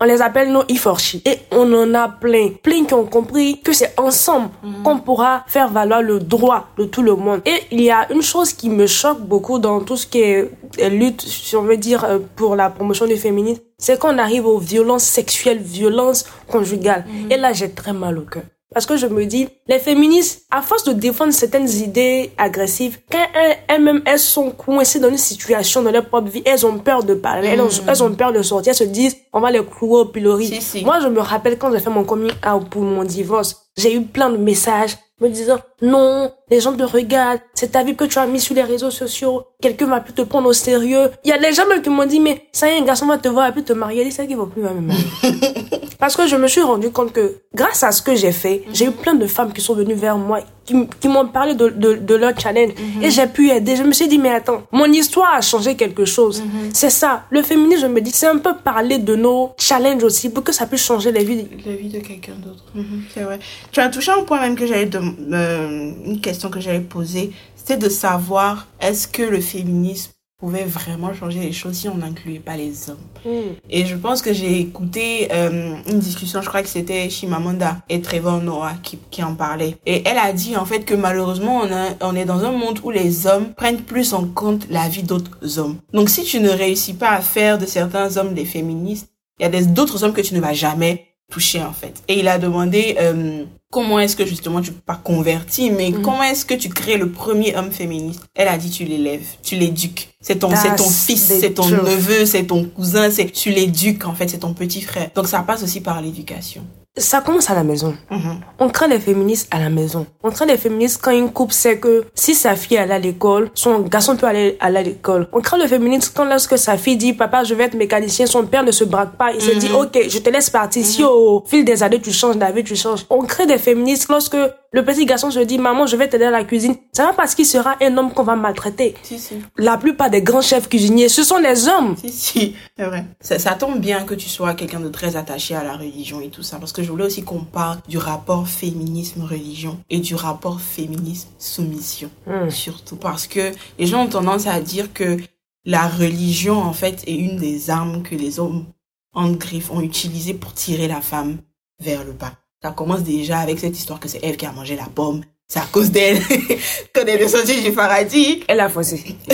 On 0.00 0.04
les 0.04 0.20
appelle 0.20 0.52
nos 0.52 0.62
Iforchi. 0.68 1.22
Et 1.24 1.38
on 1.50 1.72
en 1.72 1.94
a 1.94 2.08
plein. 2.08 2.50
Plein 2.62 2.84
qui 2.84 2.94
ont 2.94 3.06
compris 3.06 3.60
que 3.60 3.72
c'est 3.72 3.98
ensemble 3.98 4.50
mhm. 4.62 4.82
qu'on 4.82 4.98
pourra 4.98 5.44
faire 5.46 5.68
valoir 5.70 6.02
le 6.02 6.18
droit 6.20 6.68
de 6.76 6.84
tout 6.84 7.02
le 7.02 7.16
monde. 7.16 7.40
Et 7.46 7.62
il 7.70 7.82
y 7.82 7.90
a 7.90 8.10
une 8.12 8.22
chose 8.22 8.52
qui 8.52 8.68
me 8.68 8.86
choque 8.86 9.20
beaucoup 9.20 9.58
dans 9.58 9.80
tout 9.80 9.96
ce 9.96 10.06
qui 10.06 10.20
est 10.20 10.50
lutte, 10.90 11.22
si 11.22 11.56
on 11.56 11.62
veut 11.62 11.78
dire, 11.78 12.04
euh, 12.04 12.18
pour 12.36 12.56
la 12.56 12.68
promotion 12.68 13.06
du 13.06 13.16
féminisme, 13.16 13.62
c'est 13.78 13.98
qu'on 13.98 14.18
arrive 14.18 14.46
aux 14.46 14.58
violences 14.58 15.04
sexuelles, 15.04 15.58
violences 15.58 16.26
conjugales. 16.46 17.04
Mhm. 17.06 17.32
Et 17.32 17.36
là, 17.36 17.52
j'ai 17.52 17.70
très 17.70 17.92
mal 17.92 18.18
au 18.18 18.22
cœur. 18.22 18.42
Parce 18.74 18.84
que 18.84 18.96
je 18.96 19.06
me 19.06 19.24
dis, 19.26 19.48
les 19.68 19.78
féministes, 19.78 20.46
à 20.50 20.60
force 20.60 20.84
de 20.84 20.92
défendre 20.92 21.32
certaines 21.32 21.68
idées 21.68 22.32
agressives, 22.36 22.98
quand 23.10 23.24
elles-mêmes, 23.68 24.02
elles 24.04 24.18
sont 24.18 24.50
coincées 24.50 24.98
dans 24.98 25.08
une 25.08 25.16
situation 25.16 25.82
dans 25.82 25.92
leur 25.92 26.06
propre 26.06 26.28
vie, 26.28 26.42
elles 26.44 26.66
ont 26.66 26.78
peur 26.78 27.04
de 27.04 27.14
parler, 27.14 27.48
elles, 27.48 27.60
ont, 28.02 28.14
peur 28.14 28.32
de 28.32 28.42
sortir, 28.42 28.70
elles 28.70 28.76
se 28.76 28.84
disent, 28.84 29.16
on 29.32 29.40
va 29.40 29.50
les 29.50 29.64
clouer 29.64 30.00
au 30.00 30.04
pilori. 30.06 30.58
Moi, 30.84 30.98
je 31.00 31.08
me 31.08 31.20
rappelle 31.20 31.58
quand 31.58 31.70
j'ai 31.72 31.78
fait 31.78 31.90
mon 31.90 32.04
coming 32.04 32.32
out 32.44 32.68
pour 32.68 32.82
mon 32.82 33.04
divorce, 33.04 33.68
j'ai 33.76 33.94
eu 33.94 34.02
plein 34.02 34.30
de 34.30 34.36
messages 34.36 34.96
me 35.20 35.28
disant 35.28 35.58
non, 35.80 36.30
les 36.50 36.60
gens 36.60 36.72
te 36.72 36.82
regardent, 36.82 37.40
c'est 37.54 37.72
ta 37.72 37.82
vie 37.82 37.96
que 37.96 38.04
tu 38.04 38.18
as 38.18 38.26
mis 38.26 38.40
sur 38.40 38.54
les 38.54 38.62
réseaux 38.62 38.90
sociaux, 38.90 39.42
quelqu'un 39.60 39.86
va 39.86 40.00
plus 40.00 40.12
te 40.12 40.22
prendre 40.22 40.48
au 40.48 40.52
sérieux. 40.52 41.10
Il 41.24 41.30
y 41.30 41.32
a 41.32 41.38
des 41.38 41.52
gens 41.52 41.64
qui 41.82 41.90
m'ont 41.90 42.06
dit 42.06 42.20
mais 42.20 42.46
ça 42.52 42.68
y 42.68 42.74
est, 42.74 42.78
un 42.80 42.84
garçon 42.84 43.06
va 43.06 43.18
te 43.18 43.28
voir 43.28 43.48
et 43.48 43.52
puis 43.52 43.64
te 43.64 43.72
marier, 43.72 44.04
c'est 44.04 44.22
ça 44.22 44.26
qui 44.26 44.34
va 44.34 44.46
plus 44.46 44.62
me 44.62 44.92
Parce 45.98 46.16
que 46.16 46.26
je 46.26 46.36
me 46.36 46.46
suis 46.46 46.62
rendu 46.62 46.90
compte 46.90 47.12
que 47.12 47.38
grâce 47.54 47.82
à 47.82 47.90
ce 47.92 48.02
que 48.02 48.14
j'ai 48.14 48.32
fait, 48.32 48.64
j'ai 48.72 48.86
eu 48.86 48.90
plein 48.90 49.14
de 49.14 49.26
femmes 49.26 49.52
qui 49.52 49.60
sont 49.60 49.74
venues 49.74 49.94
vers 49.94 50.18
moi 50.18 50.40
qui, 50.66 51.08
m'ont 51.08 51.26
parlé 51.28 51.54
de, 51.54 51.68
de, 51.68 51.94
de, 51.94 52.14
leur 52.14 52.38
challenge 52.38 52.72
mhm. 52.72 53.02
et 53.02 53.10
j'ai 53.10 53.26
pu 53.26 53.50
aider. 53.50 53.76
Je 53.76 53.82
me 53.82 53.92
suis 53.92 54.08
dit, 54.08 54.18
mais 54.18 54.30
attends, 54.30 54.62
mon 54.72 54.86
histoire 54.86 55.34
a 55.34 55.40
changé 55.40 55.76
quelque 55.76 56.04
chose. 56.04 56.42
Mhm. 56.42 56.70
C'est 56.72 56.90
ça. 56.90 57.24
Le 57.30 57.42
féminisme, 57.42 57.82
je 57.82 57.86
me 57.86 58.00
dis, 58.00 58.10
c'est 58.10 58.26
un 58.26 58.38
peu 58.38 58.56
parler 58.56 58.98
de 58.98 59.14
nos 59.14 59.52
challenges 59.58 60.02
aussi 60.02 60.30
pour 60.30 60.42
que 60.42 60.52
ça 60.52 60.66
puisse 60.66 60.84
changer 60.84 61.12
la 61.12 61.22
vie. 61.22 61.46
La 61.64 61.76
vie 61.76 61.88
de 61.88 62.00
quelqu'un 62.00 62.32
d'autre. 62.42 62.64
Mhm. 62.74 63.02
C'est 63.14 63.22
vrai. 63.22 63.38
Tu 63.70 63.80
as 63.80 63.88
touché 63.88 64.10
un 64.10 64.24
point 64.24 64.40
même 64.40 64.56
que 64.56 64.66
j'avais, 64.66 64.86
de, 64.86 64.98
euh, 64.98 65.92
une 66.04 66.20
question 66.20 66.35
que 66.50 66.60
j'avais 66.60 66.80
posée, 66.80 67.32
c'était 67.54 67.76
de 67.76 67.88
savoir 67.88 68.66
est-ce 68.80 69.08
que 69.08 69.22
le 69.22 69.40
féminisme 69.40 70.12
pouvait 70.38 70.64
vraiment 70.64 71.14
changer 71.14 71.40
les 71.40 71.52
choses 71.52 71.74
si 71.74 71.88
on 71.88 71.96
n'incluait 71.96 72.40
pas 72.40 72.56
les 72.56 72.90
hommes? 72.90 72.98
Hmm. 73.24 73.54
Et 73.70 73.86
je 73.86 73.96
pense 73.96 74.20
que 74.20 74.34
j'ai 74.34 74.60
écouté 74.60 75.28
euh, 75.32 75.76
une 75.88 75.98
discussion, 75.98 76.42
je 76.42 76.48
crois 76.48 76.62
que 76.62 76.68
c'était 76.68 77.08
Shimamanda 77.08 77.78
et 77.88 78.02
Trevor 78.02 78.42
Noah 78.42 78.74
qui, 78.82 78.98
qui 79.10 79.22
en 79.22 79.34
parlait. 79.34 79.78
Et 79.86 80.02
elle 80.04 80.18
a 80.18 80.32
dit 80.32 80.56
en 80.56 80.66
fait 80.66 80.84
que 80.84 80.94
malheureusement 80.94 81.62
on, 81.64 81.72
a, 81.72 81.88
on 82.02 82.14
est 82.14 82.26
dans 82.26 82.44
un 82.44 82.52
monde 82.52 82.80
où 82.82 82.90
les 82.90 83.26
hommes 83.26 83.54
prennent 83.54 83.80
plus 83.80 84.12
en 84.12 84.26
compte 84.26 84.66
la 84.68 84.88
vie 84.88 85.02
d'autres 85.02 85.58
hommes. 85.58 85.78
Donc 85.94 86.10
si 86.10 86.22
tu 86.22 86.40
ne 86.40 86.50
réussis 86.50 86.94
pas 86.94 87.12
à 87.12 87.22
faire 87.22 87.56
de 87.56 87.64
certains 87.64 88.18
hommes 88.18 88.34
des 88.34 88.44
féministes, 88.44 89.08
il 89.40 89.42
y 89.42 89.56
a 89.56 89.62
d'autres 89.62 90.04
hommes 90.04 90.12
que 90.12 90.20
tu 90.20 90.34
ne 90.34 90.40
vas 90.40 90.52
jamais 90.52 91.06
toucher 91.30 91.62
en 91.62 91.72
fait. 91.72 92.02
Et 92.08 92.20
il 92.20 92.28
a 92.28 92.38
demandé 92.38 92.96
euh, 93.00 93.44
comment 93.70 93.98
est-ce 93.98 94.16
que 94.16 94.24
justement 94.24 94.60
tu 94.60 94.72
pas 94.72 94.96
converti, 94.96 95.70
mais 95.70 95.90
mhm. 95.90 96.02
comment 96.02 96.22
est-ce 96.22 96.44
que 96.44 96.54
tu 96.54 96.68
crées 96.68 96.96
le 96.96 97.10
premier 97.10 97.56
homme 97.56 97.70
féministe? 97.70 98.22
Elle 98.34 98.48
a 98.48 98.58
dit 98.58 98.70
tu 98.70 98.84
l'élèves, 98.84 99.26
tu 99.42 99.56
l'éduques. 99.56 100.10
C'est 100.20 100.40
ton, 100.40 100.50
c'est 100.56 100.74
ton 100.76 100.88
fils, 100.88 101.38
c'est 101.40 101.54
ton 101.54 101.68
neveu, 101.68 102.26
c'est 102.26 102.44
ton 102.44 102.64
cousin, 102.64 103.10
c'est 103.10 103.30
tu 103.30 103.50
l'éduques 103.50 104.06
en 104.06 104.14
fait, 104.14 104.28
c'est 104.28 104.38
ton 104.38 104.54
petit 104.54 104.82
frère. 104.82 105.10
Donc 105.14 105.28
ça 105.28 105.40
passe 105.40 105.62
aussi 105.62 105.80
par 105.80 106.00
l'éducation 106.00 106.64
ça 106.96 107.20
commence 107.20 107.50
à 107.50 107.54
la 107.54 107.62
maison. 107.62 107.94
Mhm. 108.10 108.40
On 108.58 108.68
crée 108.68 108.88
les 108.88 108.98
féministes 108.98 109.48
à 109.50 109.58
la 109.58 109.68
maison. 109.68 110.06
On 110.22 110.30
crée 110.30 110.46
les 110.46 110.56
féministes 110.56 111.00
quand 111.02 111.10
une 111.10 111.30
couple 111.30 111.52
sait 111.52 111.78
que 111.78 112.04
si 112.14 112.34
sa 112.34 112.56
fille 112.56 112.78
elle 112.78 112.92
à 112.92 112.98
l'école, 112.98 113.50
son 113.54 113.80
garçon 113.80 114.16
peut 114.16 114.26
aller 114.26 114.56
à 114.60 114.70
l'école. 114.70 115.28
On 115.32 115.40
crée 115.40 115.58
le 115.58 115.66
féministe 115.66 116.12
quand 116.16 116.24
lorsque 116.24 116.56
sa 116.56 116.76
fille 116.76 116.96
dit 116.96 117.12
papa 117.12 117.44
je 117.44 117.54
vais 117.54 117.64
être 117.64 117.74
mécanicien, 117.74 118.26
son 118.26 118.46
père 118.46 118.62
ne 118.62 118.72
se 118.72 118.84
braque 118.84 119.16
pas, 119.16 119.32
il 119.32 119.40
se 119.40 119.52
dit 119.52 119.68
mhm. 119.68 119.76
ok 119.76 119.98
je 120.08 120.18
te 120.18 120.30
laisse 120.30 120.50
partir. 120.50 120.84
Si 120.84 121.02
mhm. 121.02 121.08
au 121.08 121.44
fil 121.46 121.64
des 121.64 121.82
années 121.82 122.00
tu 122.00 122.12
changes 122.12 122.36
d'avis, 122.36 122.64
tu 122.64 122.76
changes. 122.76 123.04
On 123.10 123.22
crée 123.22 123.46
des 123.46 123.58
féministes 123.58 124.08
lorsque 124.08 124.36
le 124.72 124.84
petit 124.84 125.06
garçon 125.06 125.30
se 125.30 125.38
dit, 125.40 125.58
maman, 125.58 125.86
je 125.86 125.96
vais 125.96 126.08
t'aider 126.08 126.24
à 126.24 126.30
la 126.30 126.44
cuisine. 126.44 126.74
C'est 126.92 127.02
pas 127.02 127.12
parce 127.12 127.34
qu'il 127.34 127.46
sera 127.46 127.76
un 127.80 127.96
homme 127.96 128.12
qu'on 128.12 128.22
va 128.22 128.36
maltraiter. 128.36 128.94
Si, 129.02 129.18
si. 129.18 129.34
La 129.56 129.76
plupart 129.76 130.10
des 130.10 130.22
grands 130.22 130.42
chefs 130.42 130.68
cuisiniers, 130.68 131.08
ce 131.08 131.22
sont 131.22 131.38
les 131.38 131.68
hommes. 131.68 131.96
Si, 131.96 132.10
si, 132.10 132.56
c'est 132.76 132.84
vrai. 132.84 133.04
Ça, 133.20 133.38
ça, 133.38 133.54
tombe 133.54 133.80
bien 133.80 134.04
que 134.04 134.14
tu 134.14 134.28
sois 134.28 134.54
quelqu'un 134.54 134.80
de 134.80 134.88
très 134.88 135.16
attaché 135.16 135.54
à 135.54 135.62
la 135.62 135.76
religion 135.76 136.20
et 136.20 136.28
tout 136.28 136.42
ça. 136.42 136.58
Parce 136.58 136.72
que 136.72 136.82
je 136.82 136.90
voulais 136.90 137.04
aussi 137.04 137.22
qu'on 137.22 137.44
parle 137.44 137.78
du 137.88 137.98
rapport 137.98 138.48
féminisme-religion 138.48 139.78
et 139.88 139.98
du 139.98 140.14
rapport 140.14 140.60
féminisme-soumission. 140.60 142.10
Hmm. 142.26 142.50
Surtout 142.50 142.96
parce 142.96 143.26
que 143.26 143.52
les 143.78 143.86
gens 143.86 144.04
ont 144.04 144.08
tendance 144.08 144.46
à 144.46 144.60
dire 144.60 144.92
que 144.92 145.16
la 145.64 145.88
religion, 145.88 146.58
en 146.58 146.72
fait, 146.72 147.02
est 147.06 147.16
une 147.16 147.38
des 147.38 147.70
armes 147.70 148.02
que 148.02 148.14
les 148.14 148.38
hommes 148.38 148.66
en 149.14 149.32
griffe 149.32 149.70
ont 149.70 149.80
utilisées 149.80 150.34
pour 150.34 150.52
tirer 150.52 150.86
la 150.86 151.00
femme 151.00 151.38
vers 151.80 152.04
le 152.04 152.12
bas. 152.12 152.32
Ça 152.66 152.72
commence 152.72 153.04
déjà 153.04 153.38
avec 153.38 153.60
cette 153.60 153.78
histoire 153.78 154.00
que 154.00 154.08
c'est 154.08 154.18
Eve 154.24 154.36
qui 154.36 154.44
a 154.44 154.50
mangé 154.50 154.74
la 154.74 154.88
pomme. 154.92 155.20
C'est 155.46 155.60
à 155.60 155.66
cause 155.70 155.92
d'elle 155.92 156.20
qu'on 156.94 157.02
est 157.02 157.16
descendu 157.16 157.62
du 157.62 157.70
paradis. 157.70 158.42
Elle 158.48 158.58
a 158.58 158.68
faussé. 158.68 159.16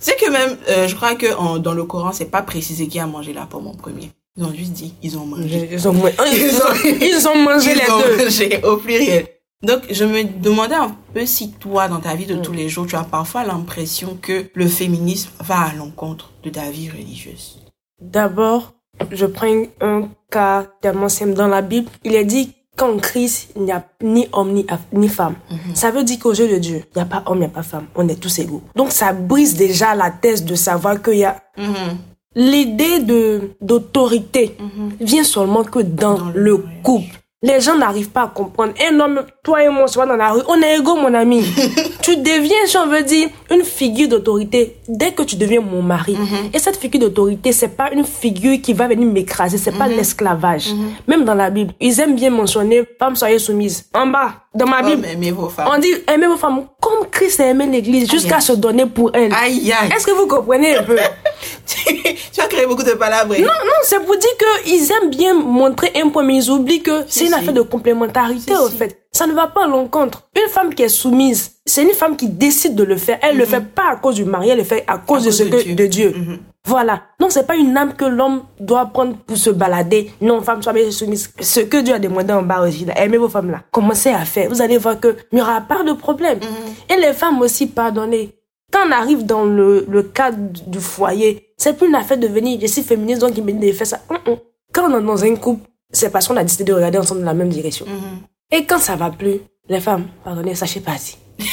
c'est 0.00 0.16
que 0.16 0.30
même, 0.30 0.56
euh, 0.70 0.88
je 0.88 0.94
crois 0.94 1.16
que 1.16 1.58
dans 1.58 1.74
le 1.74 1.84
Coran, 1.84 2.12
c'est 2.14 2.30
pas 2.30 2.40
précisé 2.40 2.88
qui 2.88 2.98
a 2.98 3.06
mangé 3.06 3.34
la 3.34 3.44
pomme 3.44 3.66
en 3.66 3.74
premier. 3.74 4.10
Ils 4.38 4.44
ont 4.44 4.54
juste 4.54 4.72
dit, 4.72 4.94
ils 5.02 5.18
ont 5.18 5.26
mangé. 5.26 5.68
Ils 5.70 5.86
ont, 5.86 5.92
ils 6.32 6.56
ont, 6.56 6.98
ils 7.02 7.28
ont 7.28 7.36
mangé 7.36 7.74
les 7.74 7.84
deux. 7.84 8.24
Mangé, 8.24 8.64
au 8.64 8.78
pluriel. 8.78 9.26
Donc, 9.62 9.82
je 9.90 10.06
me 10.06 10.24
demandais 10.24 10.76
un 10.76 10.96
peu 11.12 11.26
si 11.26 11.52
toi, 11.52 11.88
dans 11.88 12.00
ta 12.00 12.14
vie 12.14 12.24
de 12.24 12.36
tous 12.36 12.54
les 12.54 12.70
jours, 12.70 12.86
tu 12.86 12.96
as 12.96 13.04
parfois 13.04 13.44
l'impression 13.44 14.16
que 14.22 14.46
le 14.54 14.66
féminisme 14.66 15.28
va 15.40 15.60
à 15.60 15.74
l'encontre 15.74 16.32
de 16.42 16.48
ta 16.48 16.70
vie 16.70 16.88
religieuse. 16.88 17.58
D'abord, 18.00 18.72
je 19.10 19.26
prends 19.26 19.62
un 19.80 20.08
cas 20.30 20.66
tellement 20.80 21.08
simple 21.08 21.34
dans 21.34 21.48
la 21.48 21.62
Bible. 21.62 21.88
Il 22.04 22.14
est 22.14 22.24
dit 22.24 22.54
qu'en 22.76 22.96
Christ, 22.98 23.50
il 23.56 23.62
n'y 23.62 23.72
a 23.72 23.84
ni 24.02 24.28
homme 24.32 24.52
ni, 24.52 24.66
ni 24.92 25.08
femme. 25.08 25.34
Mhm. 25.50 25.74
Ça 25.74 25.90
veut 25.90 26.04
dire 26.04 26.18
qu'au 26.18 26.34
jeu 26.34 26.48
de 26.48 26.58
Dieu, 26.58 26.82
il 26.94 26.96
n'y 26.96 27.02
a 27.02 27.06
pas 27.06 27.22
homme, 27.26 27.38
il 27.38 27.40
n'y 27.40 27.46
a 27.46 27.50
pas 27.50 27.62
femme. 27.62 27.86
On 27.94 28.08
est 28.08 28.20
tous 28.20 28.38
égaux. 28.38 28.62
Donc 28.76 28.92
ça 28.92 29.12
brise 29.12 29.56
déjà 29.56 29.94
la 29.94 30.10
thèse 30.10 30.44
de 30.44 30.54
savoir 30.54 31.02
qu'il 31.02 31.18
y 31.18 31.24
a... 31.24 31.42
Mhm. 31.56 31.98
L'idée 32.34 33.00
de 33.00 33.50
d'autorité 33.60 34.56
mhm. 34.60 34.92
vient 35.00 35.24
seulement 35.24 35.64
que 35.64 35.80
dans, 35.80 36.30
le 36.34 36.58
couple. 36.84 37.18
Les 37.40 37.60
gens 37.60 37.76
n'arrivent 37.78 38.10
pas 38.10 38.22
à 38.24 38.26
comprendre. 38.26 38.72
Un 38.90 38.98
homme, 38.98 39.22
toi 39.44 39.62
et 39.62 39.68
moi, 39.68 39.84
on 39.84 39.86
se 39.86 39.94
voit 39.94 40.06
dans 40.06 40.16
la 40.16 40.32
rue, 40.32 40.40
on 40.48 40.60
est 40.60 40.76
égaux, 40.78 40.96
mon 40.96 41.14
ami. 41.14 41.44
tu 42.02 42.16
deviens, 42.16 42.66
si 42.66 42.76
on 42.76 42.88
veut 42.88 43.04
dire, 43.04 43.28
une 43.48 43.62
figure 43.62 44.08
d'autorité 44.08 44.76
dès 44.88 45.12
que 45.12 45.22
tu 45.22 45.36
deviens 45.36 45.60
mon 45.60 45.80
mari. 45.80 46.16
Mhm. 46.16 46.50
Et 46.52 46.58
cette 46.58 46.76
figure 46.78 46.98
d'autorité, 47.00 47.52
c'est 47.52 47.76
pas 47.76 47.92
une 47.92 48.04
figure 48.04 48.60
qui 48.60 48.72
va 48.72 48.88
venir 48.88 49.06
m'écraser, 49.06 49.56
c'est 49.56 49.70
pas 49.70 49.86
Mhm. 49.86 49.94
l'esclavage. 49.96 50.70
Même 51.06 51.24
dans 51.24 51.34
la 51.34 51.50
Bible, 51.50 51.72
ils 51.80 52.00
aiment 52.00 52.16
bien 52.16 52.30
mentionner, 52.30 52.82
femme 52.98 53.14
soyez 53.14 53.38
soumise. 53.38 53.84
En 53.94 54.08
bas, 54.08 54.32
dans 54.58 54.66
ma 54.66 54.82
Bible, 54.82 55.06
vos 55.34 55.48
femmes. 55.48 55.68
on 55.74 55.78
dit 55.78 55.88
aimez 56.06 56.26
vos 56.26 56.36
femmes 56.36 56.66
comme 56.80 57.06
Christ 57.10 57.40
a 57.40 57.46
aimé 57.46 57.66
l'église 57.66 58.10
jusqu'à 58.10 58.40
se 58.40 58.52
donner 58.52 58.86
pour 58.86 59.10
elle. 59.14 59.32
Aïe, 59.32 59.72
aïe. 59.72 59.88
Est-ce 59.94 60.06
que 60.06 60.12
vous 60.12 60.26
comprenez 60.26 60.76
un 60.76 60.82
peu? 60.82 60.96
tu 61.66 62.40
as 62.40 62.46
créé 62.46 62.66
beaucoup 62.66 62.82
de 62.82 62.92
palabres. 62.92 63.34
Non, 63.38 63.44
non, 63.46 63.72
c'est 63.82 64.00
pour 64.04 64.16
dire 64.16 64.30
qu'ils 64.64 64.90
aiment 64.92 65.10
bien 65.10 65.34
montrer 65.34 65.92
un 65.96 66.08
point, 66.08 66.22
mais 66.22 66.36
ils 66.36 66.50
oublient 66.50 66.82
que 66.82 67.04
c'est 67.08 67.22
une 67.24 67.28
si. 67.28 67.34
affaire 67.34 67.52
de 67.54 67.62
complémentarité, 67.62 68.52
si. 68.70 68.76
fait. 68.76 69.00
Ça 69.12 69.26
ne 69.26 69.32
va 69.32 69.46
pas 69.48 69.64
à 69.64 69.66
l'encontre. 69.68 70.28
Une 70.36 70.50
femme 70.50 70.74
qui 70.74 70.82
est 70.82 70.88
soumise, 70.88 71.52
c'est 71.64 71.82
une 71.82 71.90
femme 71.92 72.16
qui 72.16 72.28
décide 72.28 72.74
de 72.74 72.84
le 72.84 72.96
faire. 72.96 73.18
Elle 73.22 73.36
le 73.36 73.46
fait 73.46 73.60
pas 73.64 73.90
à 73.92 73.96
cause 73.96 74.14
du 74.16 74.24
mari, 74.24 74.50
elle 74.50 74.58
le 74.58 74.64
fait 74.64 74.84
à 74.86 74.98
cause 74.98 75.24
de 75.24 75.28
Mhm. 75.30 75.30
cause 75.30 75.38
ce 75.38 75.42
de 75.44 75.48
que, 75.50 75.62
Dieu. 75.62 75.74
de 75.74 75.86
Dieu. 75.86 76.14
Mhm. 76.16 76.38
Voilà. 76.68 77.02
Non, 77.18 77.30
c'est 77.30 77.46
pas 77.46 77.56
une 77.56 77.74
âme 77.78 77.94
que 77.94 78.04
l'homme 78.04 78.42
doit 78.60 78.84
prendre 78.86 79.16
pour 79.16 79.38
se 79.38 79.48
balader. 79.48 80.12
Non, 80.20 80.42
femme, 80.42 80.62
soyez 80.62 80.90
soumise. 80.90 81.32
Ce 81.40 81.60
que 81.60 81.78
Dieu 81.78 81.94
a 81.94 81.98
demandé 81.98 82.34
en 82.34 82.42
bas 82.42 82.60
aussi, 82.60 82.84
là. 82.84 82.92
Aimez 82.98 83.16
vos 83.16 83.30
femmes 83.30 83.50
là. 83.50 83.62
Commencez 83.70 84.10
à 84.10 84.24
faire. 84.26 84.50
Vous 84.50 84.60
allez 84.60 84.76
voir 84.76 85.00
que 85.00 85.16
il 85.32 85.36
n'y 85.36 85.40
aura 85.40 85.62
pas 85.62 85.82
de 85.82 85.92
problème. 85.94 86.38
Mhm. 86.38 86.94
Et 86.94 87.00
les 87.00 87.14
femmes 87.14 87.40
aussi, 87.40 87.68
pardonnez. 87.68 88.34
Quand 88.70 88.80
on 88.86 88.92
arrive 88.92 89.24
dans 89.24 89.44
le, 89.46 89.86
le 89.88 90.02
cadre 90.02 90.36
du 90.66 90.78
foyer, 90.78 91.54
c'est 91.56 91.74
plus 91.74 91.88
une 91.88 91.94
affaire 91.94 92.18
de 92.18 92.26
venir, 92.26 92.58
je 92.60 92.66
suis 92.66 92.82
féministe, 92.82 93.22
donc 93.22 93.32
il 93.34 93.42
me 93.42 93.52
dit 93.52 93.68
de 93.68 93.72
faire 93.72 93.86
ça. 93.86 94.00
Hum, 94.10 94.18
hum. 94.26 94.36
Quand 94.74 94.92
on 94.92 94.98
est 94.98 95.02
dans 95.02 95.24
un 95.24 95.36
couple, 95.36 95.66
c'est 95.90 96.10
parce 96.10 96.28
qu'on 96.28 96.36
a 96.36 96.42
décidé 96.44 96.64
de 96.64 96.74
regarder 96.74 96.98
ensemble 96.98 97.20
dans 97.20 97.26
la 97.26 97.34
même 97.34 97.48
direction. 97.48 97.86
Mhm. 97.86 98.20
Et 98.52 98.66
quand 98.66 98.78
ça 98.78 98.94
va 98.94 99.08
plus, 99.08 99.40
les 99.70 99.80
femmes, 99.80 100.08
pardonnez, 100.22 100.54
sachez 100.54 100.80
pas 100.80 100.98
si. 100.98 101.16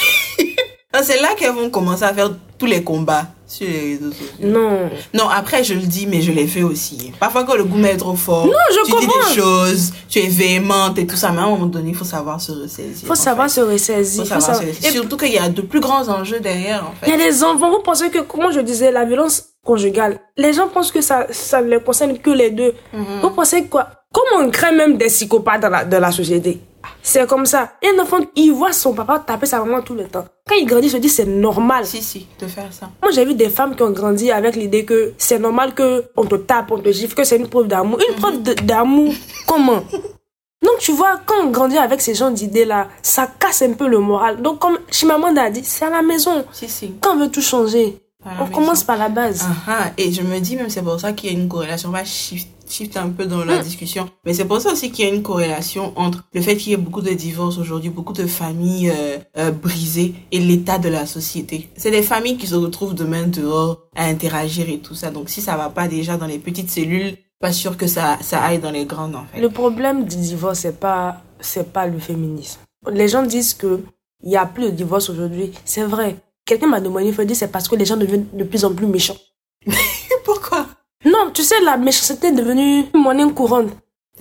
C'est 1.03 1.22
là 1.22 1.36
qu'elles 1.38 1.53
vont 1.53 1.69
commencer 1.69 2.03
à 2.03 2.13
faire 2.13 2.31
tous 2.57 2.65
les 2.65 2.81
combats 2.81 3.27
sur 3.47 3.67
les 3.67 3.79
réseaux 3.97 4.11
sociaux. 4.11 4.25
Non. 4.41 4.89
Non, 5.13 5.29
après, 5.29 5.63
je 5.63 5.73
le 5.75 5.81
dis, 5.81 6.07
mais 6.07 6.21
je 6.21 6.31
l'ai 6.31 6.47
fait 6.47 6.63
aussi. 6.63 7.11
Parfois, 7.19 7.43
quand 7.43 7.55
le 7.55 7.63
goût 7.63 7.83
est 7.85 7.97
trop 7.97 8.15
fort, 8.15 8.47
je 8.47 8.85
tu 8.85 8.91
comprends. 8.91 9.07
dis 9.07 9.35
des 9.35 9.41
choses, 9.41 9.93
tu 10.09 10.19
es 10.19 10.27
véhémente 10.27 10.97
et 10.97 11.05
tout 11.05 11.15
ça, 11.15 11.31
mais 11.31 11.39
à 11.39 11.43
un 11.43 11.49
moment 11.49 11.65
donné, 11.67 11.89
il 11.91 11.95
faut 11.95 12.03
savoir 12.05 12.41
se 12.41 12.51
ressaisir. 12.51 12.99
Il 13.03 13.07
faut 13.07 13.15
savoir 13.15 13.47
fait. 13.47 13.55
se 13.55 13.61
ressaisir. 13.61 14.23
Faut 14.25 14.33
faut 14.33 14.39
savoir 14.41 14.41
savoir- 14.57 14.61
se 14.63 14.67
ressaisir. 14.69 14.89
Et 14.89 14.93
Surtout 14.93 15.17
qu'il 15.17 15.31
y 15.33 15.37
a 15.37 15.49
de 15.49 15.61
plus 15.61 15.79
grands 15.79 16.07
enjeux 16.09 16.39
derrière, 16.39 16.85
en 16.85 16.93
Il 17.05 17.09
y 17.09 17.13
a 17.13 17.17
fait. 17.17 17.25
les 17.25 17.43
enfants, 17.43 17.69
vous 17.69 17.81
pensez 17.83 18.09
que, 18.09 18.19
comment 18.19 18.51
je 18.51 18.61
disais, 18.61 18.91
la 18.91 19.05
violence 19.05 19.43
conjugale, 19.63 20.19
les 20.37 20.53
gens 20.53 20.67
pensent 20.67 20.91
que 20.91 21.01
ça, 21.01 21.27
ça 21.31 21.61
ne 21.61 21.69
les 21.69 21.79
concerne 21.79 22.17
que 22.19 22.29
les 22.31 22.49
deux. 22.51 22.73
Mhm. 22.93 23.05
Vous 23.21 23.29
pensez 23.31 23.65
quoi? 23.65 23.89
Comment 24.13 24.45
on 24.47 24.49
crée 24.49 24.71
même 24.73 24.95
des 24.97 25.07
psychopathes 25.07 25.61
dans 25.61 25.69
la, 25.69 25.83
dans 25.85 25.99
la 25.99 26.11
société 26.11 26.59
C'est 27.01 27.27
comme 27.27 27.45
ça. 27.45 27.73
Un 27.83 27.99
enfant, 27.99 28.17
il 28.35 28.51
voit 28.51 28.73
son 28.73 28.93
papa 28.93 29.19
taper 29.19 29.45
sa 29.45 29.59
maman 29.59 29.81
tout 29.81 29.95
le 29.95 30.05
temps. 30.05 30.25
Quand 30.47 30.55
il 30.55 30.65
grandit, 30.65 30.87
il 30.87 30.91
se 30.91 30.97
dit 30.97 31.09
c'est 31.09 31.25
normal. 31.25 31.85
Si, 31.85 32.01
si, 32.01 32.27
de 32.39 32.47
faire 32.47 32.71
ça. 32.71 32.89
Moi, 33.01 33.11
j'ai 33.11 33.25
vu 33.25 33.33
des 33.33 33.49
femmes 33.49 33.75
qui 33.75 33.83
ont 33.83 33.91
grandi 33.91 34.31
avec 34.31 34.55
l'idée 34.55 34.85
que 34.85 35.13
c'est 35.17 35.39
normal 35.39 35.73
que 35.73 36.05
on 36.15 36.25
te 36.25 36.35
tape, 36.35 36.71
on 36.71 36.79
te 36.79 36.91
gifle, 36.91 37.15
que 37.15 37.23
c'est 37.23 37.37
une 37.37 37.47
preuve 37.47 37.67
d'amour. 37.67 37.99
Une 38.07 38.15
preuve 38.15 38.41
d'amour, 38.41 39.13
comment? 39.47 39.83
Donc, 40.63 40.79
tu 40.79 40.93
vois, 40.93 41.19
quand 41.25 41.35
on 41.43 41.51
grandit 41.51 41.77
avec 41.77 42.01
ces 42.01 42.15
gens 42.15 42.31
d'idées-là, 42.31 42.87
ça 43.01 43.27
casse 43.39 43.61
un 43.61 43.73
peu 43.73 43.87
le 43.87 43.99
moral. 43.99 44.41
Donc, 44.41 44.59
comme 44.59 44.79
Chimamanda 44.89 45.43
a 45.43 45.49
dit, 45.51 45.63
c'est 45.63 45.85
à 45.85 45.89
la 45.89 46.01
maison. 46.01 46.43
Si, 46.51 46.67
si. 46.67 46.93
Quand 47.01 47.15
on 47.15 47.19
veut 47.19 47.29
tout 47.29 47.41
changer, 47.41 47.99
on 48.25 48.29
maison. 48.29 48.51
commence 48.51 48.83
par 48.83 48.97
la 48.97 49.09
base. 49.09 49.45
Ah, 49.67 49.91
et 49.97 50.11
je 50.11 50.21
me 50.23 50.39
dis 50.39 50.55
même 50.55 50.69
c'est 50.69 50.81
pour 50.81 50.99
ça 50.99 51.13
qu'il 51.13 51.31
y 51.31 51.35
a 51.35 51.39
une 51.39 51.47
corrélation. 51.47 51.89
On 51.89 51.91
va 51.91 52.03
shift, 52.03 52.49
shift 52.67 52.98
un 52.98 53.10
peu 53.10 53.25
dans 53.25 53.45
la 53.45 53.60
discussion. 53.60 54.10
Mais 54.25 54.34
c'est 54.34 54.45
pour 54.45 54.62
ça 54.62 54.72
aussi 54.72 54.91
qu'il 54.91 55.05
y 55.05 55.07
a 55.10 55.13
une 55.13 55.24
corrélation 55.24 55.93
entre 55.95 56.24
le 56.34 56.41
fait 56.41 56.55
qu'il 56.57 56.72
y 56.72 56.74
ait 56.74 56.77
beaucoup 56.77 57.01
de 57.01 57.12
divorces 57.12 57.57
aujourd'hui, 57.57 57.89
beaucoup 57.89 58.13
de 58.13 58.25
familles 58.25 58.91
euh, 58.91 59.17
euh, 59.38 59.51
brisées 59.51 60.13
et 60.31 60.39
l'état 60.39 60.77
de 60.77 60.89
la 60.89 61.05
société. 61.05 61.69
C'est 61.77 61.91
des 61.91 62.01
familles 62.01 62.38
qui 62.38 62.48
se 62.48 62.55
retrouvent 62.55 62.95
demain 62.95 63.27
dehors 63.27 63.81
à 63.95 64.05
interagir 64.05 64.69
et 64.69 64.79
tout 64.79 64.95
ça. 64.95 65.12
Donc 65.12 65.29
si 65.29 65.41
ça 65.41 65.55
va 65.57 65.69
pas 65.69 65.88
déjà 65.88 66.17
dans 66.17 66.27
les 66.27 66.39
petites 66.39 66.69
cellules, 66.69 67.17
pas 67.39 67.51
sûr 67.51 67.77
que 67.77 67.88
ça, 67.88 68.17
ça 68.22 68.41
aille 68.41 68.60
dans 68.60 68.72
les 68.72 68.86
grandes 68.86 69.15
en 69.15 69.25
fait. 69.25 69.39
Le 69.39 69.50
problème 69.50 70.05
du 70.05 70.15
divorce, 70.15 70.60
c'est 70.60 70.79
pas, 70.79 71.22
c'est 71.39 71.72
pas 71.72 71.88
le 71.88 72.00
féminisme. 72.00 72.60
Les 72.91 73.07
gens 73.07 73.24
disent 73.24 73.53
que 73.53 73.81
il 74.24 74.31
y 74.31 74.38
a 74.38 74.45
plus 74.45 74.65
de 74.65 74.69
divorce 74.72 75.10
aujourd'hui. 75.10 75.51
C'est 75.63 75.84
vrai. 75.84 76.17
Quelqu'un 76.45 76.67
m'a 76.67 76.79
demandé, 76.79 77.05
il 77.05 77.13
faut 77.13 77.24
dire, 77.24 77.36
c'est 77.36 77.51
parce 77.51 77.67
que 77.67 77.75
les 77.75 77.86
gens 77.86 77.98
deviennent 77.98 78.27
de 78.34 78.43
plus 78.43 78.65
en 78.65 78.74
plus 78.74 78.88
méchants. 78.88 79.17
Non, 81.15 81.31
tu 81.34 81.43
sais, 81.43 81.60
la 81.62 81.77
méchanceté 81.77 82.27
est 82.27 82.31
devenue 82.31 82.86
une 82.93 83.01
monnaie 83.01 83.31
courante. 83.34 83.69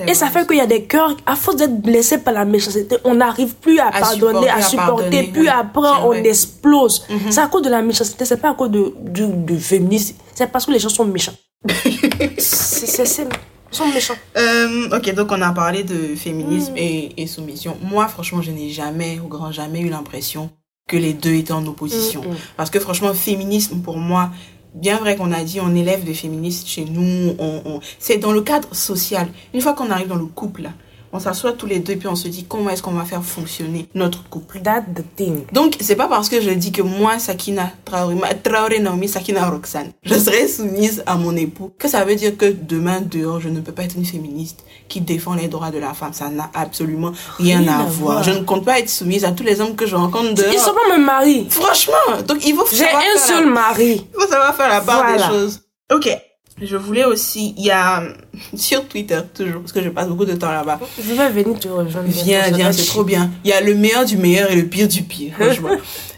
Et 0.09 0.15
ça 0.15 0.27
fait 0.29 0.45
qu'il 0.47 0.57
y 0.57 0.61
a 0.61 0.67
des 0.67 0.85
cœurs, 0.85 1.17
à 1.25 1.37
force 1.37 1.57
d'être 1.57 1.81
blessés 1.81 2.19
par 2.19 2.35
la 2.35 2.45
méchanceté, 2.45 2.97
on 3.05 3.15
n'arrive 3.15 3.55
plus 3.55 3.79
à, 3.79 3.87
À 3.89 4.01
pardonner, 4.01 4.49
supporter, 4.49 4.51
à 4.51 4.63
supporter, 4.63 5.23
puis 5.33 5.49
après 5.49 5.89
on 6.03 6.09
vrai. 6.09 6.27
explose. 6.27 7.05
Mhm. 7.09 7.31
C'est 7.31 7.41
à 7.41 7.47
cause 7.47 7.63
de 7.63 7.71
la 7.71 7.81
méchanceté, 7.81 8.25
c'est 8.25 8.39
pas 8.39 8.51
à 8.51 8.55
cause 8.55 8.71
de, 8.73 8.93
du, 8.99 9.25
du 9.29 9.57
féminisme, 9.61 10.17
c'est 10.35 10.51
parce 10.51 10.67
que 10.67 10.73
les 10.73 10.81
gens 10.81 10.89
sont 10.89 11.05
méchants. 11.05 11.35
c'est, 12.39 13.07
c'est- 13.07 13.23
ils 13.73 13.77
sont 13.77 13.87
méchants. 13.89 14.15
Euh, 14.37 14.97
ok, 14.97 15.15
donc 15.15 15.31
on 15.33 15.41
a 15.43 15.53
parlé 15.53 15.83
de 15.85 16.15
féminisme 16.17 16.73
Mm. 16.73 16.77
et, 16.79 17.13
et 17.23 17.27
soumission. 17.27 17.77
Moi, 17.83 18.07
franchement, 18.09 18.41
je 18.43 18.51
n'ai 18.53 18.71
jamais, 18.71 19.21
au 19.25 19.29
grand 19.29 19.51
jamais, 19.53 19.81
eu 19.81 19.89
l'impression 19.89 20.51
que 20.89 20.97
les 20.97 21.13
deux 21.13 21.35
étaient 21.35 21.53
en 21.53 21.67
opposition. 21.67 22.23
Mm, 22.23 22.29
mm. 22.33 22.37
Parce 22.57 22.71
que 22.71 22.79
franchement, 22.79 23.13
féminisme, 23.15 23.81
pour 23.81 23.97
moi, 23.99 24.31
bien 24.75 24.99
vrai 24.99 25.17
qu'on 25.17 25.33
a 25.33 25.43
dit, 25.45 25.61
on 25.61 25.75
élève 25.75 26.05
des 26.05 26.15
féministes 26.15 26.67
chez 26.69 26.85
nous, 26.85 27.35
on, 27.39 27.81
c'est 27.99 28.19
dans 28.19 28.33
le 28.33 28.43
cadre 28.43 28.75
social. 28.75 29.29
Une 29.55 29.61
fois 29.61 29.75
qu'on 29.75 29.91
arrive 29.91 30.09
dans 30.09 30.17
le 30.17 30.27
couple, 30.27 30.71
on 31.15 31.21
s'assoit 31.21 31.53
tous 31.53 31.67
les 31.67 31.79
deux 31.79 31.95
puis 31.97 32.09
on 32.09 32.17
se 32.17 32.27
dit 32.29 32.45
comment 32.45 32.71
est-ce 32.71 32.83
qu'on 32.83 32.91
va 32.91 33.05
faire 33.05 33.23
fonctionner 33.23 33.89
notre 33.95 34.29
couple. 34.29 34.61
That's 34.61 34.85
the 34.95 35.05
thing. 35.17 35.45
Donc, 35.53 35.77
c'est 35.81 35.95
pas 35.97 36.09
parce 36.09 36.29
que 36.29 36.41
je 36.41 36.51
dis 36.51 36.73
que 36.73 36.83
moi, 36.83 37.19
Sakina 37.19 37.71
Traoré, 37.85 38.17
Traoré 38.43 38.81
Naomi, 38.81 39.09
Sakina 39.09 39.49
Roxane, 39.49 39.93
je 40.03 40.15
serai 40.15 40.49
soumise 40.49 41.03
à 41.07 41.15
mon 41.17 41.35
époux, 41.37 41.71
que 41.79 41.89
ça 41.89 42.05
veut 42.05 42.17
dire 42.17 42.37
que 42.37 42.47
demain, 42.53 43.01
dehors, 43.01 43.41
je 43.41 43.49
ne 43.49 43.61
peux 43.61 43.73
pas 43.73 43.85
être 43.85 43.97
une 43.97 44.05
féministe 44.05 44.65
qui 44.89 45.01
défend 45.01 45.35
les 45.35 45.49
droits 45.49 45.71
de 45.71 45.79
la 45.79 45.95
femme. 45.95 46.13
Ça 46.13 46.29
n'a 46.29 46.51
absolument 46.53 47.13
rien, 47.39 47.61
Rien 47.61 47.69
à, 47.69 47.77
à 47.77 47.83
voir. 47.85 47.89
voir. 48.15 48.23
Je 48.25 48.33
ne 48.33 48.41
compte 48.45 48.65
pas 48.65 48.81
être 48.81 48.91
soumise 48.91 49.25
à 49.25 49.31
tous 49.33 49.45
les 49.45 49.61
hommes 49.61 49.77
que 49.77 49.87
je 49.87 49.95
rencontre 49.97 50.35
dehors. 50.35 50.53
Ils 50.53 50.59
sont 50.59 50.75
pas 50.75 50.97
mes 50.99 51.03
maris. 51.03 51.47
Franchement, 51.49 52.23
donc 52.27 52.45
il 52.47 52.55
faut 52.55 52.67
J'ai 52.73 52.85
un 52.89 53.19
seul 53.19 53.45
la- 53.45 53.51
mari. 53.51 54.05
il 54.13 54.21
faut 54.21 54.29
savoir 54.29 54.55
faire 54.57 54.69
la 54.69 54.81
part 54.81 55.03
Voilà. 55.05 55.29
des 55.29 55.33
choses. 55.33 55.61
Ok. 55.93 56.09
Je 56.61 56.77
voulais 56.77 57.05
aussi, 57.05 57.55
il 57.59 57.65
y 57.65 57.71
a 57.71 58.03
sur 58.55 58.87
Twitter 58.87 59.21
toujours, 59.35 59.61
parce 59.61 59.73
que 59.73 59.83
je 59.83 59.89
passe 59.89 60.09
beaucoup 60.09 60.25
de 60.25 60.35
temps 60.35 60.53
là-bas. 60.53 60.79
Je 60.99 61.13
vais 61.13 61.29
venir 61.31 61.59
te 61.59 61.69
rejoindre. 61.69 62.09
Viens, 62.09 62.51
viens, 62.51 62.73
c'est 62.73 62.87
trop 62.87 63.05
bien. 63.05 63.31
Il 63.45 63.51
y 63.51 63.53
a 63.53 63.61
le 63.61 63.75
meilleur 63.75 64.05
du 64.05 64.17
meilleur 64.17 64.51
et 64.51 64.57
le 64.57 64.67
pire 64.67 64.87
du 64.87 65.03
pire, 65.03 65.35
franchement. 65.39 65.77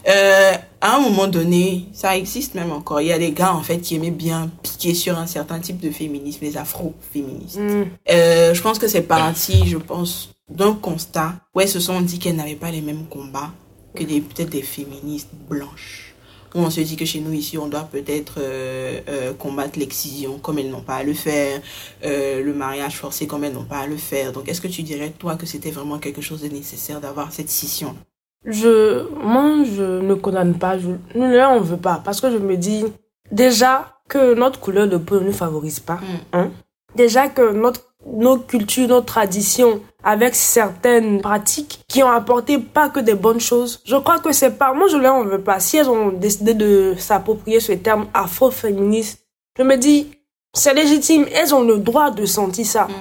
euh, 0.09 0.53
à 0.81 0.97
un 0.97 1.01
moment 1.01 1.27
donné, 1.27 1.87
ça 1.93 2.17
existe 2.17 2.55
même 2.55 2.71
encore. 2.71 3.01
Il 3.01 3.09
y 3.09 3.13
a 3.13 3.19
des 3.19 3.33
gars, 3.33 3.55
en 3.55 3.63
fait, 3.63 3.79
qui 3.79 3.95
aimaient 3.95 4.11
bien 4.11 4.51
piquer 4.63 4.95
sur 4.95 5.19
un 5.19 5.27
certain 5.27 5.59
type 5.59 5.81
de 5.81 5.91
féminisme, 5.91 6.41
les 6.43 6.57
afro-féministes. 6.57 7.59
Hmm. 7.59 7.85
Euh, 8.11 8.53
je 8.53 8.63
pense 8.63 8.79
que 8.79 8.89
c'est 8.89 9.03
parti, 9.03 9.67
je 9.67 9.79
pense, 9.79 10.31
d'un 10.51 10.75
constat 10.75 11.35
où 11.55 11.61
elles 11.61 11.69
se 11.69 11.81
sont 11.81 12.01
dit 12.03 12.19
qu'elles 12.19 12.37
n'avaient 12.37 12.55
pas 12.55 12.71
les 12.71 12.83
mêmes 12.83 13.07
combats 13.09 13.53
que 13.95 14.05
des, 14.05 14.21
peut-être 14.21 14.51
des 14.51 14.63
féministes 14.63 15.31
blanches. 15.49 16.06
Où 16.57 16.61
on 16.61 16.71
se 16.71 16.81
dit 16.81 16.97
que 16.97 17.05
chez 17.05 17.21
nous 17.21 17.35
ici, 17.35 17.59
on 17.59 17.67
doit 17.67 17.87
peut-être 17.91 18.37
euh, 18.39 19.01
euh, 19.09 19.35
combattre 19.35 19.79
l'excision 19.79 20.39
comme 20.39 20.59
elles 20.59 20.71
n'ont 20.71 20.81
pas 20.81 20.97
à 20.97 21.03
le 21.03 21.13
faire, 21.13 21.61
euh, 22.03 22.43
le 22.43 22.55
mariage 22.55 22.97
forcé 22.97 23.27
comme 23.27 23.45
elles 23.45 23.53
n'ont 23.53 23.65
pas 23.65 23.81
à 23.81 23.87
le 23.87 23.99
faire. 23.99 24.33
Donc, 24.33 24.49
est-ce 24.49 24.63
que 24.63 24.69
tu 24.69 24.83
dirais, 24.83 25.13
toi, 25.19 25.37
que 25.37 25.45
c'était 25.45 25.71
vraiment 25.71 25.99
quelque 25.99 26.23
chose 26.23 26.41
de 26.41 26.49
nécessaire 26.49 26.99
d'avoir 27.03 27.31
cette 27.31 27.51
scission? 27.51 27.95
Je, 28.47 29.07
moi, 29.23 29.65
je 29.65 30.01
ne 30.01 30.15
condamne 30.15 30.55
pas. 30.55 30.79
Je, 30.79 30.89
nous, 31.15 31.31
là, 31.31 31.51
on 31.51 31.61
veut 31.61 31.77
pas. 31.77 32.01
Parce 32.03 32.23
que 32.23 32.31
je 32.31 32.39
me 32.39 32.57
dis, 32.57 32.85
déjà, 33.31 34.01
que 34.09 34.35
notre 34.35 34.59
couleur 34.59 34.89
de 34.89 34.97
peau 34.97 35.21
ne 35.21 35.27
nous 35.27 35.33
favorise 35.33 35.81
pas. 35.81 35.97
Mm. 35.97 36.19
Hein? 36.33 36.51
Déjà 36.95 37.29
que 37.29 37.53
notre, 37.53 37.83
nos 38.07 38.39
cultures, 38.39 38.89
nos 38.89 39.01
traditions, 39.01 39.81
avec 40.03 40.35
certaines 40.35 41.21
pratiques 41.21 41.85
qui 41.89 42.03
ont 42.03 42.11
apporté 42.11 42.59
pas 42.59 42.89
que 42.89 43.01
des 43.01 43.15
bonnes 43.15 43.41
choses. 43.41 43.83
Je 43.85 43.97
crois 43.97 44.19
que 44.19 44.33
c'est 44.33 44.57
pas, 44.57 44.73
moi, 44.73 44.87
je 44.89 44.97
ne 44.97 45.29
veux 45.29 45.43
pas. 45.43 45.59
Si 45.61 45.77
elles 45.77 45.89
ont 45.89 46.11
décidé 46.11 46.55
de 46.55 46.95
s'approprier 46.97 47.61
ce 47.61 47.73
terme 47.73 48.07
afro-féministe, 48.15 49.27
je 49.59 49.65
me 49.65 49.77
dis, 49.77 50.13
c'est 50.55 50.75
légitime. 50.75 51.27
Elles 51.33 51.55
ont 51.55 51.63
le 51.63 51.79
droit 51.79 52.11
de 52.11 52.25
sentir 52.25 52.67
ça. 52.67 52.85
Mm. 52.85 52.93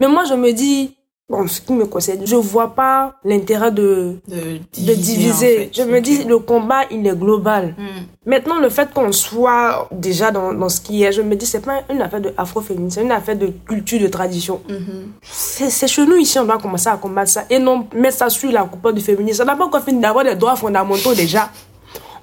Mais 0.00 0.08
moi, 0.08 0.24
je 0.24 0.34
me 0.34 0.52
dis, 0.52 0.96
bon, 1.30 1.46
ce 1.46 1.60
qui 1.60 1.72
me 1.72 1.86
concerne, 1.86 2.26
je 2.26 2.36
vois 2.36 2.74
pas 2.74 3.14
l'intérêt 3.24 3.70
de, 3.70 4.16
De 4.28 4.58
de 4.86 4.94
diviser. 4.94 5.54
en 5.56 5.60
fait. 5.62 5.70
Je 5.72 5.82
me 5.84 6.00
dis, 6.00 6.24
le 6.24 6.38
combat, 6.40 6.82
il 6.90 7.06
est 7.06 7.16
global. 7.16 7.74
Mm. 7.78 7.84
Maintenant, 8.26 8.58
le 8.60 8.68
fait 8.68 8.92
qu'on 8.92 9.12
soit 9.12 9.88
déjà 9.92 10.30
dans, 10.30 10.52
dans 10.52 10.68
ce 10.68 10.80
qui 10.80 11.02
est, 11.04 11.12
je 11.12 11.22
me 11.22 11.34
dis, 11.36 11.46
c'est 11.46 11.64
pas 11.64 11.80
une 11.90 12.02
affaire 12.02 12.20
de 12.20 12.32
afro-féminisme, 12.36 12.96
c'est 13.00 13.02
une 13.06 13.12
affaire 13.12 13.36
de 13.36 13.46
culture, 13.66 13.98
de 14.00 14.08
tradition. 14.08 14.60
Mhm. 14.68 15.12
C'est 15.22 15.70
c'est 15.70 15.88
chez 15.88 16.04
nous 16.04 16.16
ici, 16.16 16.38
on 16.38 16.44
doit 16.44 16.58
commencer 16.58 16.88
à 16.88 16.96
combattre 16.98 17.30
ça 17.30 17.44
et 17.48 17.58
non 17.58 17.86
mettre 17.94 18.18
ça 18.18 18.28
sur 18.28 18.50
la 18.52 18.64
coupe 18.64 18.92
du 18.92 19.00
féminisme. 19.00 19.38
Ça 19.38 19.44
n'a 19.46 19.56
pas 19.56 19.64
encore 19.64 19.82
fini 19.82 20.00
d'avoir 20.00 20.24
des 20.24 20.34
droits 20.34 20.54
fondamentaux 20.56 21.14
déjà. 21.14 21.48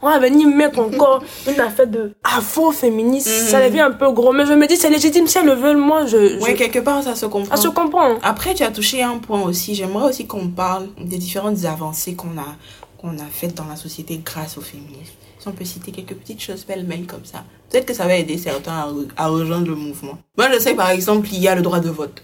On 0.02 0.10
va 0.10 0.20
venir 0.20 0.48
mettre 0.48 0.80
encore 0.80 1.24
une 1.48 1.60
affaire 1.60 1.88
de 1.88 2.14
afro-féministe. 2.24 3.28
Mhm. 3.28 3.48
Ça 3.50 3.62
devient 3.68 3.82
un 3.82 3.92
peu 3.92 4.12
gros. 4.12 4.32
Mais 4.34 4.46
je 4.46 4.54
me 4.54 4.68
dis, 4.68 4.78
c'est 4.78 4.90
légitime. 4.90 5.28
Si 5.28 5.38
elles 5.38 5.46
le 5.46 5.54
veulent, 5.54 5.78
moi, 5.78 6.06
je. 6.06 6.40
Je... 6.40 6.52
quelque 6.56 6.80
part, 6.80 7.04
ça 7.04 7.16
se 7.16 7.26
comprend. 7.26 7.56
Ça 7.56 7.62
se 7.62 7.68
comprend. 7.70 8.16
Après, 8.24 8.54
tu 8.54 8.64
as 8.64 8.72
touché 8.72 9.04
un 9.04 9.18
point 9.18 9.42
aussi. 9.42 9.76
J'aimerais 9.76 10.10
aussi 10.10 10.26
qu'on 10.28 10.48
parle 10.50 10.88
des 11.00 11.18
différentes 11.18 11.64
avancées 11.66 12.16
qu'on 12.16 12.38
a, 12.38 12.56
qu'on 13.00 13.18
a 13.18 13.26
faites 13.32 13.56
dans 13.56 13.66
la 13.66 13.76
société 13.76 14.22
grâce 14.24 14.58
au 14.58 14.62
féminisme. 14.62 15.14
Si 15.40 15.48
on 15.48 15.52
peut 15.52 15.66
citer 15.66 15.92
quelques 15.92 16.16
petites 16.16 16.42
choses 16.42 16.64
pêle-mêle 16.64 17.06
comme 17.06 17.26
ça. 17.26 17.44
Peut-être 17.70 17.86
que 17.86 17.94
ça 17.94 18.06
va 18.06 18.16
aider 18.16 18.38
certains 18.38 18.74
à, 18.74 18.88
re- 18.88 19.08
à 19.18 19.28
rejoindre 19.28 19.68
le 19.68 19.76
mouvement. 19.76 20.18
Moi, 20.38 20.48
je 20.54 20.60
sais, 20.60 20.74
par 20.74 20.90
exemple, 20.90 21.28
il 21.32 21.40
y 21.40 21.48
a 21.48 21.54
le 21.56 21.62
droit 21.62 21.80
de 21.80 21.90
vote. 21.90 22.22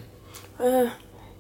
Euh, 0.61 0.85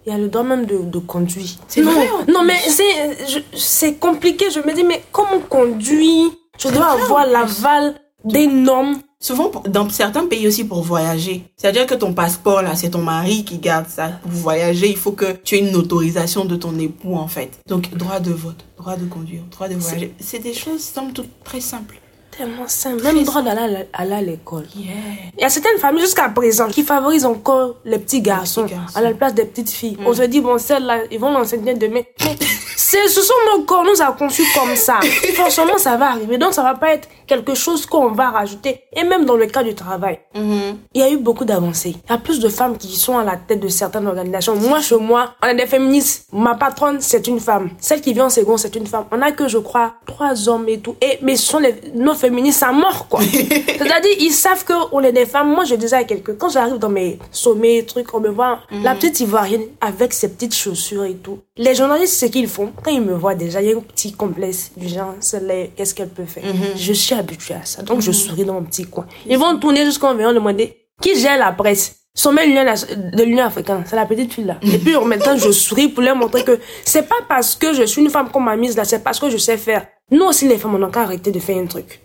Il 0.05 0.11
y 0.11 0.15
a 0.15 0.17
le 0.17 0.27
droit 0.27 0.43
même 0.43 0.65
de, 0.65 0.77
de 0.77 0.99
conduire. 0.99 1.47
C'est 1.67 1.81
non, 1.81 1.91
vrai, 1.91 2.09
Non, 2.27 2.43
mais 2.43 2.57
c'est, 2.67 3.95
compliqué. 3.95 4.45
Je 4.51 4.59
me 4.59 4.73
dis, 4.73 4.83
mais 4.83 5.01
comment 5.11 5.35
on 5.35 5.39
conduit 5.39 6.31
Je 6.59 6.67
dois 6.69 6.87
avoir 6.87 7.25
l'aval 7.25 7.95
des 8.25 8.47
normes. 8.47 8.99
Souvent, 9.19 9.49
dans 9.69 9.87
certains 9.89 10.25
pays 10.25 10.45
aussi 10.45 10.65
pour 10.65 10.83
voyager. 10.83 11.45
C'est-à-dire 11.55 11.85
que 11.85 11.95
ton 11.95 12.13
passeport, 12.13 12.61
là, 12.61 12.75
c'est 12.75 12.89
ton 12.89 13.01
mari 13.01 13.45
qui 13.45 13.57
garde 13.57 13.87
ça. 13.87 14.19
Pour 14.21 14.31
voyager, 14.31 14.89
il 14.89 14.97
faut 14.97 15.13
que 15.13 15.37
tu 15.45 15.55
aies 15.55 15.59
une 15.59 15.77
autorisation 15.77 16.43
de 16.43 16.57
ton 16.57 16.77
époux, 16.77 17.15
en 17.15 17.29
fait. 17.29 17.61
Donc, 17.65 17.95
droit 17.95 18.19
de 18.19 18.31
vote, 18.31 18.65
droit 18.77 18.97
de 18.97 19.05
conduire, 19.05 19.43
droit 19.49 19.69
de 19.69 19.75
voyager. 19.75 20.13
C'est 20.19 20.39
des 20.39 20.53
choses, 20.53 20.81
somme 20.81 21.13
toute, 21.13 21.29
très 21.45 21.61
simples. 21.61 22.01
Tellement 22.37 22.67
simple. 22.67 23.03
Même 23.03 23.23
droit 23.23 23.41
d'aller 23.41 23.85
à 23.93 24.21
l'école. 24.21 24.65
Yeah. 24.75 24.93
Il 25.37 25.41
y 25.41 25.43
a 25.43 25.49
certaines 25.49 25.77
familles 25.77 26.01
jusqu'à 26.01 26.29
présent 26.29 26.67
qui 26.67 26.83
favorisent 26.83 27.25
encore 27.25 27.75
les 27.85 27.99
petits 27.99 28.21
garçons, 28.21 28.65
garçons. 28.65 28.93
Mm. 28.95 28.97
à 28.97 29.01
la 29.01 29.13
place 29.13 29.33
des 29.33 29.45
petites 29.45 29.69
filles. 29.69 29.97
On 30.05 30.13
se 30.13 30.23
dit, 30.23 30.41
bon, 30.41 30.57
celles-là, 30.57 31.03
ils 31.11 31.19
vont 31.19 31.31
l'enseigner 31.31 31.73
demain. 31.75 32.01
Mais 32.23 32.35
c'est, 32.75 33.07
ce 33.07 33.21
sont 33.21 33.33
nos 33.55 33.63
corps, 33.63 33.83
nous 33.83 34.01
a 34.01 34.11
conçus 34.13 34.43
comme 34.53 34.75
ça. 34.75 34.99
Forcément, 35.35 35.77
ça 35.77 35.95
va 35.97 36.11
arriver. 36.11 36.37
Donc, 36.37 36.53
ça 36.53 36.63
va 36.63 36.75
pas 36.75 36.93
être 36.93 37.07
quelque 37.27 37.53
chose 37.55 37.85
qu'on 37.85 38.11
va 38.11 38.29
rajouter. 38.29 38.81
Et 38.95 39.03
même 39.03 39.25
dans 39.25 39.35
le 39.35 39.45
cas 39.47 39.63
du 39.63 39.73
travail, 39.75 40.19
Mhm. 40.35 40.77
il 40.93 41.01
y 41.01 41.03
a 41.03 41.09
eu 41.09 41.17
beaucoup 41.17 41.45
d'avancées. 41.45 41.95
Il 42.07 42.11
y 42.11 42.13
a 42.13 42.17
plus 42.17 42.39
de 42.39 42.49
femmes 42.49 42.77
qui 42.77 42.95
sont 42.95 43.17
à 43.17 43.23
la 43.23 43.37
tête 43.37 43.59
de 43.59 43.67
certaines 43.67 44.07
organisations. 44.07 44.55
Moi, 44.55 44.81
chez 44.81 44.97
moi, 44.97 45.33
on 45.43 45.47
est 45.47 45.55
des 45.55 45.65
féministes. 45.67 46.27
Ma 46.33 46.55
patronne, 46.55 46.97
c'est 46.99 47.27
une 47.27 47.39
femme. 47.39 47.69
Celle 47.79 48.01
qui 48.01 48.13
vient 48.13 48.25
en 48.25 48.29
second, 48.29 48.57
c'est 48.57 48.75
une 48.75 48.87
femme. 48.87 49.05
On 49.11 49.21
a 49.21 49.31
que, 49.31 49.47
je 49.47 49.57
crois, 49.57 49.93
trois 50.05 50.49
hommes 50.49 50.67
et 50.67 50.79
tout. 50.79 50.95
Et, 51.01 51.19
mais 51.21 51.35
ce 51.35 51.45
sont 51.47 51.59
les, 51.59 51.75
nos 51.95 52.13
féministes 52.13 52.63
à 52.63 52.71
mort, 52.71 53.07
quoi. 53.07 53.21
C'est-à-dire, 53.31 54.11
ils 54.19 54.31
savent 54.31 54.63
que 54.65 54.73
on 54.91 55.01
est 55.01 55.11
des 55.11 55.25
femmes. 55.25 55.49
Moi, 55.53 55.63
je 55.65 55.75
disais 55.75 55.95
à 55.97 56.03
quelqu'un, 56.03 56.33
quand 56.37 56.49
j'arrive 56.49 56.77
dans 56.77 56.89
mes 56.89 57.19
sommets, 57.31 57.83
trucs, 57.83 58.13
on 58.13 58.19
me 58.19 58.29
voit, 58.29 58.59
la 58.71 58.95
petite 58.95 59.19
ivoirienne 59.19 59.63
avec 59.81 60.13
ses 60.13 60.29
petites 60.29 60.55
chaussures 60.55 61.03
et 61.05 61.15
tout. 61.15 61.39
Les 61.57 61.75
journalistes, 61.75 62.19
ce 62.19 62.25
qu'ils 62.27 62.47
font, 62.47 62.62
quand 62.83 62.91
ils 62.91 63.01
me 63.01 63.13
voient 63.13 63.35
déjà, 63.35 63.61
il 63.61 63.69
y 63.69 63.73
a 63.73 63.77
un 63.77 63.79
petit 63.81 64.11
complexe 64.13 64.71
du 64.77 64.87
genre, 64.87 65.15
c'est 65.19 65.41
les- 65.43 65.71
qu'est-ce 65.75 65.93
qu'elle 65.95 66.09
peut 66.09 66.25
faire? 66.25 66.43
Je 66.75 66.93
suis 66.93 67.15
habituée 67.15 67.55
à 67.55 67.65
ça. 67.65 67.81
Donc, 67.81 68.01
je 68.01 68.11
souris 68.11 68.45
dans 68.45 68.53
mon 68.53 68.63
petit 68.63 68.85
coin. 68.85 69.05
Ils 69.27 69.37
vont 69.37 69.57
tourner 69.59 69.85
jusqu'en 69.85 70.13
venant 70.15 70.33
demander 70.33 70.75
qui 71.01 71.19
gère 71.19 71.37
la 71.37 71.51
presse? 71.51 71.95
Sommet 72.15 72.45
de 72.47 73.23
l'Union 73.23 73.45
africaine, 73.45 73.83
c'est 73.87 73.95
la 73.95 74.05
petite 74.05 74.31
fille 74.31 74.43
là. 74.43 74.57
Et 74.61 74.77
puis 74.77 74.95
en 74.95 75.03
même 75.03 75.17
temps, 75.19 75.35
je 75.35 75.51
souris 75.51 75.87
pour 75.87 76.03
leur 76.03 76.15
montrer 76.15 76.43
que 76.43 76.59
c'est 76.85 77.07
pas 77.09 77.15
parce 77.27 77.55
que 77.55 77.73
je 77.73 77.81
suis 77.83 78.03
une 78.03 78.09
femme 78.11 78.29
qu'on 78.29 78.39
m'a 78.39 78.55
mise 78.55 78.77
là, 78.77 78.83
c'est 78.83 79.03
parce 79.03 79.19
que 79.19 79.31
je 79.31 79.37
sais 79.37 79.57
faire. 79.57 79.87
Nous 80.11 80.23
aussi, 80.23 80.47
les 80.47 80.59
femmes, 80.59 80.75
on 80.75 80.83
a 80.83 80.91
qu'à 80.91 81.01
arrêter 81.01 81.31
de 81.31 81.39
faire 81.39 81.57
un 81.57 81.65
truc 81.65 82.01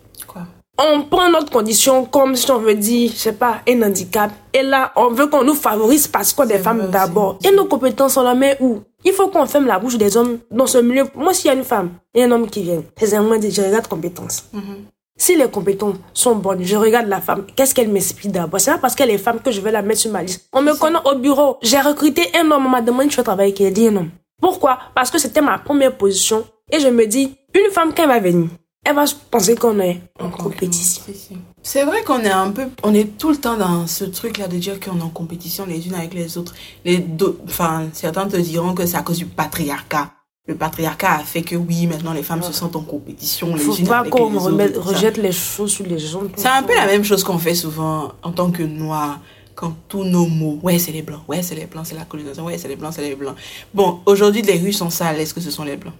on 0.79 1.03
prend 1.03 1.29
notre 1.31 1.51
condition 1.51 2.05
comme 2.05 2.37
si 2.37 2.51
on 2.51 2.59
veut 2.59 2.75
dire, 2.75 3.11
je 3.13 3.17
sais 3.17 3.33
pas, 3.33 3.57
un 3.69 3.83
handicap. 3.83 4.31
Et 4.53 4.63
là, 4.63 4.93
on 4.97 5.09
veut 5.09 5.27
qu'on 5.27 5.45
nous 5.45 5.55
favorise 5.55 6.07
parce 6.07 6.33
qu'on 6.33 6.45
est 6.45 6.57
des 6.57 6.59
femmes 6.59 6.89
d'abord. 6.91 7.39
Et 7.45 7.51
nos 7.51 7.65
compétences, 7.65 8.17
on 8.17 8.23
la 8.23 8.35
met 8.35 8.57
où? 8.61 8.81
Il 9.05 9.13
faut 9.13 9.29
qu'on 9.29 9.47
ferme 9.47 9.67
la 9.67 9.79
bouche 9.79 9.97
des 9.97 10.17
hommes 10.17 10.39
dans 10.51 10.67
ce 10.67 10.79
milieu. 10.79 11.07
Moi, 11.15 11.35
s'il 11.35 11.47
y 11.47 11.51
a 11.51 11.55
une 11.55 11.65
femme 11.65 11.91
et 12.15 12.25
un 12.25 12.31
homme 12.31 12.49
qui 12.49 12.63
viennent, 12.63 12.85
c'est 12.97 13.15
un 13.15 13.23
moment 13.23 13.39
dit, 13.39 13.51
je 13.51 13.63
regarde 13.63 13.87
compétences. 13.87 14.51
Si 15.21 15.35
les 15.35 15.49
compétences 15.49 15.97
sont 16.15 16.37
bonnes, 16.37 16.63
je 16.63 16.77
regarde 16.77 17.09
la 17.09 17.21
femme, 17.21 17.45
qu'est-ce 17.57 17.75
qu'elle 17.75 17.89
m'explique 17.89 18.31
d'abord? 18.31 18.61
C'est 18.61 18.71
pas 18.71 18.79
parce 18.79 18.95
qu'elle 18.95 19.11
est 19.11 19.19
femme 19.19 19.41
que 19.41 19.51
je 19.51 19.61
vais 19.61 19.73
la 19.73 19.83
mettre 19.83 20.01
sur 20.01 20.13
ma 20.13 20.23
liste. 20.23 20.49
On 20.53 20.63
me 20.63 20.75
connaît 20.75 21.01
au 21.05 21.17
bureau, 21.17 21.57
j'ai 21.61 21.81
recruté 21.81 22.23
un 22.37 22.49
homme, 22.53 22.67
on 22.67 22.69
m'a 22.69 22.83
demandé 22.83 23.11
je 23.11 23.17
veux 23.17 23.25
travailler 23.25 23.51
avec 23.51 23.61
elle, 23.61 23.73
dit 23.73 23.89
un 23.89 23.97
homme. 23.97 24.11
Pourquoi? 24.41 24.79
Parce 24.95 25.11
que 25.11 25.19
c'était 25.19 25.41
ma 25.41 25.59
première 25.59 25.97
position 25.97 26.45
et 26.71 26.79
je 26.79 26.87
me 26.87 27.05
dis, 27.07 27.35
une 27.53 27.73
femme 27.73 27.93
quand 27.97 28.05
elle 28.05 28.09
va 28.11 28.21
venir, 28.21 28.49
elle 28.89 28.95
va 28.95 29.05
penser 29.31 29.55
qu'on 29.55 29.79
est 29.81 30.01
en 30.19 30.31
compétition. 30.31 31.03
Si, 31.07 31.15
si. 31.15 31.37
C'est 31.63 31.85
vrai 31.85 32.03
qu'on 32.05 32.21
est 32.21 32.31
un 32.31 32.51
peu, 32.51 32.69
on 32.83 32.95
est 32.95 33.19
tout 33.19 33.29
le 33.29 33.37
temps 33.37 33.59
dans 33.59 33.87
ce 33.87 34.05
truc-là 34.05 34.49
de 34.49 34.57
dire 34.57 34.81
qu'on 34.81 34.99
est 34.99 35.03
en 35.03 35.11
compétition 35.11 35.67
les 35.67 35.87
unes 35.87 35.95
avec 35.95 36.15
les 36.15 36.39
autres. 36.39 36.55
Les 36.87 36.97
deux, 36.97 37.39
enfin, 37.45 37.89
certains 37.93 38.27
te 38.27 38.39
diront 38.39 38.73
que 38.73 38.87
c'est 38.87 38.97
à 38.97 39.03
cause 39.03 39.19
du 39.19 39.27
patriarcat. 39.27 40.13
Le 40.47 40.55
patriarcat 40.55 41.17
a 41.17 41.19
fait 41.19 41.43
que 41.43 41.55
oui, 41.55 41.87
maintenant 41.87 42.15
les 42.15 42.23
femmes 42.23 42.43
se 42.43 42.55
sentent 42.55 42.77
en 42.77 42.81
compétition 42.81 43.55
les 43.55 43.61
Faut 43.61 43.75
unes 43.75 43.87
pas 43.87 44.05
qu'on 44.05 44.31
les 44.57 44.73
ça. 44.73 44.81
rejette 44.81 45.19
les 45.19 45.33
choses 45.33 45.71
sur 45.73 45.85
les 45.85 45.99
gens. 45.99 46.23
C'est 46.37 46.49
un 46.49 46.63
peu 46.63 46.75
la 46.75 46.87
même 46.87 47.05
chose 47.05 47.23
qu'on 47.23 47.37
fait 47.37 47.55
souvent 47.55 48.13
en 48.23 48.33
tant 48.33 48.51
que 48.51 48.63
noirs. 48.63 49.21
Quand 49.55 49.75
tous 49.89 50.05
nos 50.05 50.27
mots, 50.27 50.59
ouais, 50.63 50.79
c'est 50.79 50.93
les 50.93 51.03
blancs, 51.03 51.23
ouais, 51.29 51.43
c'est 51.43 51.57
les 51.57 51.67
blancs, 51.67 51.85
c'est 51.85 51.97
la 51.97 52.05
colonisation, 52.05 52.45
ouais, 52.45 52.57
c'est 52.57 52.69
les 52.69 52.77
blancs, 52.77 52.93
c'est 52.95 53.03
les 53.03 53.17
blancs. 53.17 53.35
Bon, 53.75 53.99
aujourd'hui, 54.07 54.41
les 54.41 54.57
rues 54.57 54.73
sont 54.73 54.89
sales, 54.89 55.19
est-ce 55.21 55.35
que 55.35 55.41
ce 55.41 55.51
sont 55.51 55.65
les 55.65 55.77
blancs? 55.77 55.95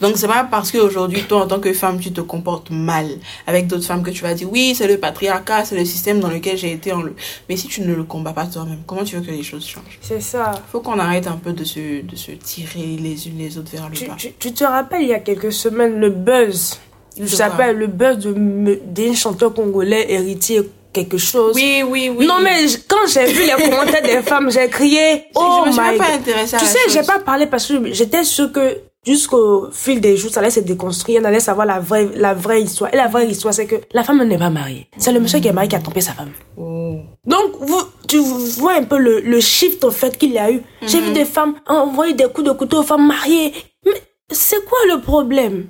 Donc, 0.00 0.16
c'est 0.16 0.26
pas 0.26 0.46
parce 0.50 0.70
qu'aujourd'hui, 0.72 1.22
toi, 1.22 1.42
en 1.44 1.46
tant 1.46 1.60
que 1.60 1.72
femme, 1.72 1.98
tu 2.00 2.12
te 2.12 2.20
comportes 2.20 2.70
mal 2.70 3.06
avec 3.46 3.66
d'autres 3.66 3.84
femmes 3.84 4.02
que 4.02 4.10
tu 4.10 4.22
vas 4.22 4.34
dire, 4.34 4.48
oui, 4.50 4.74
c'est 4.76 4.88
le 4.88 4.98
patriarcat, 4.98 5.64
c'est 5.64 5.76
le 5.76 5.84
système 5.84 6.20
dans 6.20 6.28
lequel 6.28 6.56
j'ai 6.58 6.72
été 6.72 6.92
en 6.92 7.00
le. 7.02 7.14
Mais 7.48 7.56
si 7.56 7.68
tu 7.68 7.80
ne 7.82 7.94
le 7.94 8.04
combats 8.04 8.32
pas 8.32 8.46
toi-même, 8.46 8.80
comment 8.86 9.04
tu 9.04 9.16
veux 9.16 9.22
que 9.22 9.30
les 9.30 9.42
choses 9.42 9.66
changent? 9.66 9.98
C'est 10.02 10.20
ça. 10.20 10.52
Faut 10.72 10.80
qu'on 10.80 10.98
arrête 10.98 11.26
un 11.26 11.36
peu 11.36 11.52
de 11.52 11.64
se, 11.64 12.02
de 12.02 12.16
se 12.16 12.32
tirer 12.32 12.96
les 13.00 13.28
unes 13.28 13.38
les 13.38 13.56
autres 13.56 13.70
vers 13.72 13.88
le 13.88 13.96
Tu, 13.96 14.06
bas. 14.06 14.14
tu, 14.18 14.32
tu 14.38 14.52
te 14.52 14.64
rappelles, 14.64 15.02
il 15.02 15.08
y 15.08 15.14
a 15.14 15.20
quelques 15.20 15.52
semaines, 15.52 15.98
le 16.00 16.10
buzz. 16.10 16.78
Ça 17.26 17.36
s'appelle 17.36 17.76
le 17.76 17.86
buzz 17.86 18.18
d'un 18.26 19.14
chanteur 19.14 19.54
congolais 19.54 20.10
héritier 20.12 20.62
quelque 20.92 21.16
chose. 21.18 21.54
Oui, 21.54 21.82
oui, 21.88 22.10
oui. 22.14 22.26
Non 22.26 22.40
mais 22.42 22.66
je- 22.66 22.78
quand 22.88 23.06
j'ai 23.08 23.26
vu 23.26 23.42
les 23.46 23.62
commentaires 23.70 24.02
des 24.02 24.20
femmes, 24.22 24.50
j'ai 24.50 24.68
crié 24.68 25.24
oh 25.36 25.62
je 25.64 25.68
me 25.68 25.72
suis 25.72 25.80
my 25.80 25.96
pas 25.98 26.12
intéressée 26.12 26.56
à 26.56 26.58
Tu 26.58 26.64
la 26.64 26.70
sais, 26.70 26.78
j'ai 26.88 27.02
pas 27.02 27.20
parlé 27.20 27.46
parce 27.46 27.66
que 27.66 27.92
j'étais 27.92 28.24
sûre 28.24 28.50
que 28.52 28.78
jusqu'au 29.06 29.68
fil 29.72 30.00
des 30.00 30.16
jours, 30.16 30.30
ça 30.30 30.40
allait 30.40 30.50
se 30.50 30.60
déconstruire, 30.60 31.20
on 31.22 31.24
allait 31.24 31.40
savoir 31.40 31.66
la 31.66 31.80
vraie, 31.80 32.08
la 32.14 32.34
vraie 32.34 32.62
histoire. 32.62 32.92
Et 32.92 32.96
la 32.96 33.08
vraie 33.08 33.26
histoire, 33.26 33.52
c'est 33.54 33.66
que 33.66 33.76
la 33.92 34.02
femme 34.04 34.22
n'est 34.24 34.38
pas 34.38 34.50
mariée. 34.50 34.86
C'est 34.96 35.12
le 35.12 35.20
monsieur 35.20 35.40
qui 35.40 35.48
est 35.48 35.52
marié 35.52 35.68
qui 35.68 35.76
a 35.76 35.80
trompé 35.80 36.00
sa 36.00 36.12
femme. 36.12 36.30
Oh. 36.56 36.96
Donc, 37.26 37.52
vous, 37.60 37.82
tu 38.08 38.18
vois 38.18 38.74
un 38.74 38.84
peu 38.84 38.98
le, 38.98 39.20
le 39.20 39.40
shift 39.40 39.84
au 39.84 39.90
fait 39.90 40.16
qu'il 40.16 40.32
y 40.32 40.38
a 40.38 40.50
eu. 40.50 40.62
J'ai 40.82 41.00
vu 41.00 41.12
des 41.12 41.24
femmes 41.24 41.54
envoyer 41.66 42.14
des 42.14 42.24
coups 42.28 42.46
de 42.46 42.52
couteau 42.52 42.80
aux 42.80 42.82
femmes 42.82 43.06
mariées. 43.06 43.52
Mais 43.84 43.92
c'est 44.30 44.64
quoi 44.64 44.78
le 44.88 45.00
problème? 45.00 45.66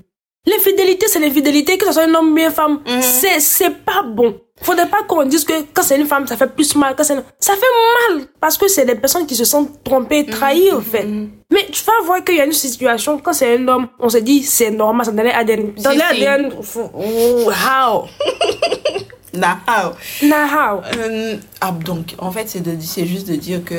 L'infidélité, 0.47 1.07
c'est 1.09 1.21
l'infidélité, 1.21 1.79
que 1.79 1.87
ce 1.87 1.93
soit 1.93 2.03
un 2.05 2.15
homme 2.15 2.35
ou 2.35 2.39
une 2.39 2.51
femme. 2.51 2.81
C'est, 3.01 3.41
c'est 3.41 3.71
pas 3.71 4.03
bon. 4.03 4.39
Faudrait 4.61 4.89
pas 4.89 5.03
qu'on 5.09 5.25
dise 5.25 5.43
que 5.45 5.55
quand 5.73 5.83
c'est 5.83 5.99
une 5.99 6.07
femme, 6.07 6.27
ça 6.27 6.37
fait 6.37 6.47
plus 6.55 6.77
mal. 6.77 6.95
Quand 6.97 7.03
c'est 7.03 7.17
Ça 7.41 7.55
fait 7.55 8.15
mal. 8.15 8.27
Parce 8.41 8.59
que 8.59 8.69
c'est 8.69 8.85
des 8.85 8.95
personnes 8.95 9.27
qui 9.27 9.35
se 9.35 9.45
sentent 9.45 9.83
trompées, 9.83 10.27
trahies, 10.27 10.71
au 10.71 10.81
fait. 10.81 11.07
Mais 11.55 11.67
tu 11.71 11.85
vas 11.85 11.93
voir 12.05 12.25
qu'il 12.25 12.35
y 12.35 12.41
a 12.41 12.47
une 12.47 12.53
situation, 12.53 13.17
quand 13.19 13.33
c'est 13.33 13.57
un 13.57 13.69
homme, 13.69 13.87
on 14.01 14.09
se 14.09 14.19
dit, 14.19 14.43
c'est 14.43 14.73
normal, 14.73 15.07
c'est 15.07 15.15
dans 15.15 15.23
l'ADN. 15.23 15.73
Dans 15.75 15.93
Si, 15.93 15.99
l'ADN, 15.99 16.53
how? 16.53 18.09
Nah, 19.35 19.59
how? 19.67 19.93
Nah, 20.23 20.47
how? 20.47 20.83
Euh, 20.97 21.37
ah, 21.61 21.71
donc, 21.73 22.15
en 22.19 22.31
fait, 22.33 22.49
c'est 22.49 22.61
de, 22.61 22.77
c'est 22.81 23.07
juste 23.07 23.29
de 23.29 23.37
dire 23.37 23.65
que 23.65 23.75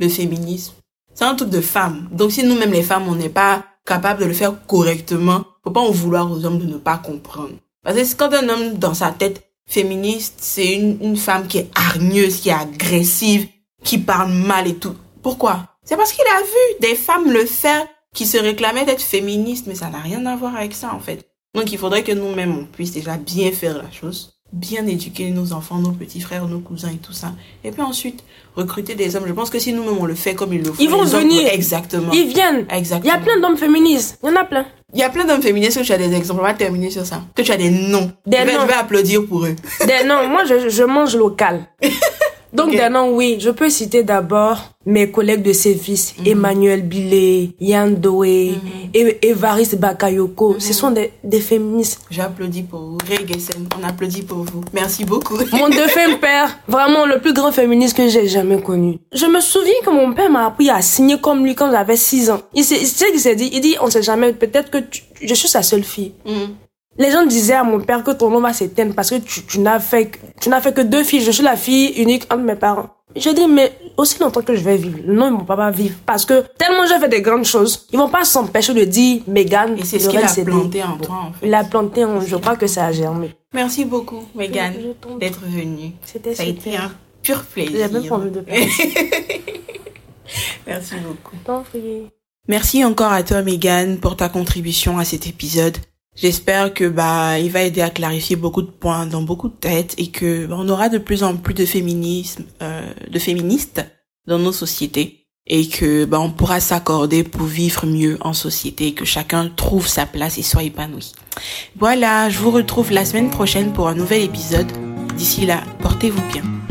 le 0.00 0.08
féminisme, 0.08 0.72
c'est 1.14 1.24
un 1.24 1.34
truc 1.34 1.50
de 1.50 1.60
femme. 1.60 2.08
Donc, 2.12 2.32
si 2.32 2.44
nous-mêmes, 2.44 2.72
les 2.72 2.82
femmes, 2.82 3.04
on 3.08 3.14
n'est 3.14 3.28
pas 3.30 3.62
capable 3.86 4.20
de 4.20 4.26
le 4.26 4.32
faire 4.34 4.54
correctement, 4.66 5.44
faut 5.64 5.70
pas 5.70 5.80
en 5.80 5.90
vouloir 5.90 6.30
aux 6.30 6.44
hommes 6.46 6.58
de 6.58 6.66
ne 6.66 6.78
pas 6.78 6.96
comprendre. 6.96 7.54
Parce 7.84 7.96
que 7.96 8.16
quand 8.16 8.32
un 8.32 8.48
homme, 8.48 8.74
dans 8.78 8.94
sa 8.94 9.10
tête 9.10 9.42
féministe, 9.66 10.36
c'est 10.38 10.74
une, 10.74 10.98
une 11.02 11.16
femme 11.16 11.46
qui 11.46 11.58
est 11.58 11.70
hargneuse, 11.74 12.40
qui 12.40 12.48
est 12.48 12.52
agressive, 12.52 13.48
qui 13.84 13.98
parle 13.98 14.30
mal 14.30 14.66
et 14.66 14.76
tout. 14.76 14.94
Pourquoi? 15.22 15.71
C'est 15.84 15.96
parce 15.96 16.12
qu'il 16.12 16.24
a 16.24 16.40
vu 16.42 16.80
des 16.80 16.94
femmes 16.94 17.30
le 17.32 17.44
faire 17.44 17.86
qui 18.14 18.26
se 18.26 18.36
réclamaient 18.38 18.84
d'être 18.84 19.02
féministes, 19.02 19.66
mais 19.66 19.74
ça 19.74 19.88
n'a 19.88 19.98
rien 19.98 20.24
à 20.26 20.36
voir 20.36 20.54
avec 20.56 20.74
ça, 20.74 20.92
en 20.94 21.00
fait. 21.00 21.26
Donc, 21.54 21.72
il 21.72 21.78
faudrait 21.78 22.02
que 22.02 22.12
nous-mêmes, 22.12 22.56
on 22.56 22.64
puisse 22.64 22.92
déjà 22.92 23.16
bien 23.16 23.50
faire 23.52 23.76
la 23.78 23.90
chose, 23.90 24.34
bien 24.52 24.86
éduquer 24.86 25.30
nos 25.30 25.52
enfants, 25.52 25.78
nos 25.78 25.92
petits 25.92 26.20
frères, 26.20 26.46
nos 26.46 26.60
cousins 26.60 26.90
et 26.90 26.98
tout 26.98 27.12
ça. 27.12 27.32
Et 27.64 27.70
puis 27.72 27.82
ensuite, 27.82 28.22
recruter 28.54 28.94
des 28.94 29.16
hommes. 29.16 29.24
Je 29.26 29.32
pense 29.32 29.50
que 29.50 29.58
si 29.58 29.72
nous-mêmes, 29.72 29.98
on 29.98 30.04
le 30.06 30.14
fait 30.14 30.34
comme 30.34 30.52
ils 30.52 30.60
le 30.62 30.66
font. 30.72 30.76
Ils 30.78 30.88
vont 30.90 31.00
hommes- 31.00 31.06
venir. 31.08 31.48
Exactement. 31.52 32.12
Ils 32.12 32.28
viennent. 32.28 32.66
Il 32.70 32.74
y 32.74 32.78
Exactement. 32.78 33.14
a 33.14 33.18
plein 33.18 33.40
d'hommes 33.40 33.56
féministes. 33.56 34.18
Il 34.22 34.28
y 34.28 34.32
en 34.32 34.36
a 34.36 34.44
plein. 34.44 34.66
Il 34.94 35.00
y 35.00 35.02
a 35.02 35.08
plein 35.10 35.24
d'hommes 35.24 35.42
féministes 35.42 35.78
que 35.80 35.84
tu 35.84 35.92
as 35.92 35.98
des 35.98 36.12
exemples. 36.14 36.40
On 36.40 36.44
va 36.44 36.52
terminer 36.54 36.90
sur 36.90 37.04
ça. 37.06 37.22
Que 37.34 37.40
tu 37.42 37.50
as 37.50 37.56
des 37.56 37.70
noms. 37.70 38.12
Des 38.26 38.36
je, 38.38 38.42
vais, 38.44 38.52
noms. 38.54 38.60
je 38.62 38.66
vais 38.66 38.72
applaudir 38.74 39.26
pour 39.26 39.46
eux. 39.46 39.56
Des 39.86 40.04
noms, 40.06 40.28
moi 40.28 40.44
je, 40.44 40.68
je 40.68 40.82
mange 40.84 41.16
local. 41.16 41.66
Donc 42.52 42.68
Ok. 42.68 42.76
des 42.76 42.88
noms, 42.90 43.14
oui. 43.16 43.36
Je 43.40 43.50
peux 43.50 43.70
citer 43.70 44.02
d'abord 44.02 44.58
mes 44.84 45.10
collègues 45.10 45.42
de 45.42 45.52
service, 45.52 46.14
Mhm. 46.18 46.26
Emmanuel 46.26 46.82
Billet, 46.82 47.50
Yann 47.60 47.94
Doé, 47.94 48.54
et 48.92 49.18
Evariste 49.28 49.76
Bakayoko. 49.78 50.54
Mhm. 50.54 50.60
Ce 50.60 50.72
sont 50.72 50.90
des, 50.90 51.12
des 51.24 51.40
féministes. 51.40 52.00
J'applaudis 52.10 52.62
pour 52.64 52.80
vous. 52.80 52.98
Ray 53.08 53.26
Gessen, 53.26 53.66
on 53.80 53.86
applaudit 53.88 54.22
pour 54.22 54.38
vous. 54.38 54.62
Merci 54.74 55.04
beaucoup. 55.04 55.36
Mon 55.52 55.68
défunt 55.80 56.16
père, 56.20 56.58
vraiment 56.68 57.06
le 57.06 57.20
plus 57.20 57.32
grand 57.32 57.52
féministe 57.52 57.96
que 57.96 58.08
j'ai 58.08 58.26
jamais 58.28 58.60
connu. 58.60 58.98
Je 59.14 59.26
me 59.26 59.40
souviens 59.40 59.80
que 59.84 59.90
mon 59.90 60.12
père 60.12 60.28
m'a 60.30 60.46
appris 60.46 60.68
à 60.68 60.82
signer 60.82 61.18
comme 61.20 61.44
lui 61.44 61.54
quand 61.54 61.70
j'avais 61.70 61.96
6 61.96 62.30
ans. 62.30 62.42
Il 62.54 62.64
s'est, 62.64 62.84
ce 62.84 63.04
qu'il 63.06 63.20
s'est 63.20 63.36
dit? 63.36 63.50
Il 63.52 63.60
dit, 63.60 63.76
on 63.80 63.88
sait 63.88 64.02
jamais, 64.02 64.32
peut-être 64.32 64.70
que 64.70 64.78
tu- 64.78 65.02
je 65.22 65.34
suis 65.34 65.48
sa 65.48 65.62
seule 65.62 65.84
fille. 65.84 66.12
Les 66.98 67.10
gens 67.10 67.24
disaient 67.24 67.54
à 67.54 67.64
mon 67.64 67.80
père 67.80 68.04
que 68.04 68.10
ton 68.10 68.28
nom 68.30 68.40
va 68.40 68.52
s'éteindre 68.52 68.94
parce 68.94 69.10
que 69.10 69.16
tu, 69.16 69.42
tu 69.44 69.60
n'as 69.60 69.80
fait, 69.80 70.06
que- 70.06 70.18
tu 70.40 70.48
n'as 70.50 70.60
fait 70.60 70.74
que 70.74 70.82
deux 70.82 71.02
filles. 71.04 71.22
Je 71.22 71.30
suis 71.30 71.42
la 71.42 71.56
fille 71.56 71.88
unique 71.96 72.24
entre 72.30 72.42
mes 72.42 72.54
parents. 72.56 72.90
J'ai 73.16 73.34
dit, 73.34 73.46
mais 73.46 73.72
aussi 73.98 74.18
longtemps 74.20 74.40
que 74.42 74.54
je 74.54 74.62
vais 74.62 74.76
vivre, 74.78 74.98
le 75.06 75.12
nom, 75.14 75.26
ils 75.28 75.32
vont 75.32 75.44
pas 75.44 75.56
pas 75.56 75.70
vivre. 75.70 75.96
Parce 76.06 76.24
que 76.24 76.44
tellement 76.58 76.86
j'ai 76.86 76.98
fait 76.98 77.08
des 77.10 77.20
grandes 77.20 77.44
choses, 77.44 77.86
ils 77.92 77.98
vont 77.98 78.08
pas 78.08 78.24
s'empêcher 78.24 78.72
de 78.74 78.84
dire 78.84 79.22
Megan. 79.26 79.76
Et 79.78 79.84
c'est 79.84 79.98
ce 79.98 80.08
qu'il 80.08 80.18
a 80.18 80.44
planté 80.44 80.82
en 80.82 80.96
toi, 80.96 81.16
en 81.28 81.32
fait. 81.32 81.46
Il 81.46 81.54
a 81.54 81.64
planté, 81.64 82.04
en- 82.04 82.20
je 82.20 82.36
crois 82.36 82.56
que 82.56 82.66
ça 82.66 82.86
a 82.86 82.92
germé. 82.92 83.34
Merci 83.54 83.84
beaucoup, 83.84 84.22
Megan, 84.34 84.72
Je 84.74 85.18
d'être 85.18 85.40
venue. 85.42 85.92
C'était 86.06 86.34
Ça 86.34 86.42
a 86.42 86.46
été 86.46 86.60
super. 86.70 86.84
un 86.84 86.90
pur 87.22 87.42
plaisir. 87.44 87.72
J'ai 87.86 87.88
même 87.92 88.06
pas 88.08 88.14
envie 88.16 88.30
de 88.30 88.40
parler. 88.40 88.68
Merci 90.66 90.94
beaucoup. 91.06 91.36
Merci 92.48 92.84
encore 92.84 93.12
à 93.12 93.22
toi, 93.22 93.42
Megan, 93.42 93.98
pour 93.98 94.16
ta 94.16 94.28
contribution 94.28 94.98
à 94.98 95.04
cet 95.04 95.26
épisode. 95.26 95.76
J'espère 96.14 96.74
que 96.74 96.88
bah 96.88 97.38
il 97.38 97.50
va 97.50 97.62
aider 97.62 97.80
à 97.80 97.90
clarifier 97.90 98.36
beaucoup 98.36 98.62
de 98.62 98.70
points 98.70 99.06
dans 99.06 99.22
beaucoup 99.22 99.48
de 99.48 99.54
têtes 99.54 99.94
et 99.96 100.08
que 100.10 100.46
bah, 100.46 100.56
on 100.58 100.68
aura 100.68 100.88
de 100.88 100.98
plus 100.98 101.22
en 101.22 101.36
plus 101.36 101.54
de 101.54 101.64
féminisme, 101.64 102.44
euh, 102.60 102.92
de 103.10 103.18
féministes 103.18 103.84
dans 104.26 104.38
nos 104.38 104.52
sociétés 104.52 105.26
et 105.46 105.66
que 105.68 106.04
bah 106.04 106.20
on 106.20 106.30
pourra 106.30 106.60
s'accorder 106.60 107.24
pour 107.24 107.46
vivre 107.46 107.86
mieux 107.86 108.18
en 108.20 108.34
société 108.34 108.88
et 108.88 108.94
que 108.94 109.04
chacun 109.04 109.48
trouve 109.48 109.88
sa 109.88 110.06
place 110.06 110.38
et 110.38 110.42
soit 110.42 110.62
épanoui. 110.62 111.12
Voilà, 111.76 112.28
je 112.28 112.38
vous 112.38 112.50
retrouve 112.50 112.92
la 112.92 113.04
semaine 113.04 113.30
prochaine 113.30 113.72
pour 113.72 113.88
un 113.88 113.94
nouvel 113.94 114.22
épisode. 114.22 114.70
D'ici 115.16 115.46
là, 115.46 115.62
portez-vous 115.80 116.22
bien. 116.32 116.61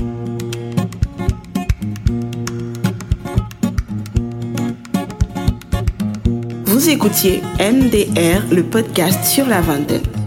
Vous 6.82 6.90
écoutiez 6.90 7.44
MDR, 7.60 8.52
le 8.52 8.64
podcast 8.64 9.24
sur 9.26 9.46
la 9.46 9.62
vingtaine. 9.62 10.21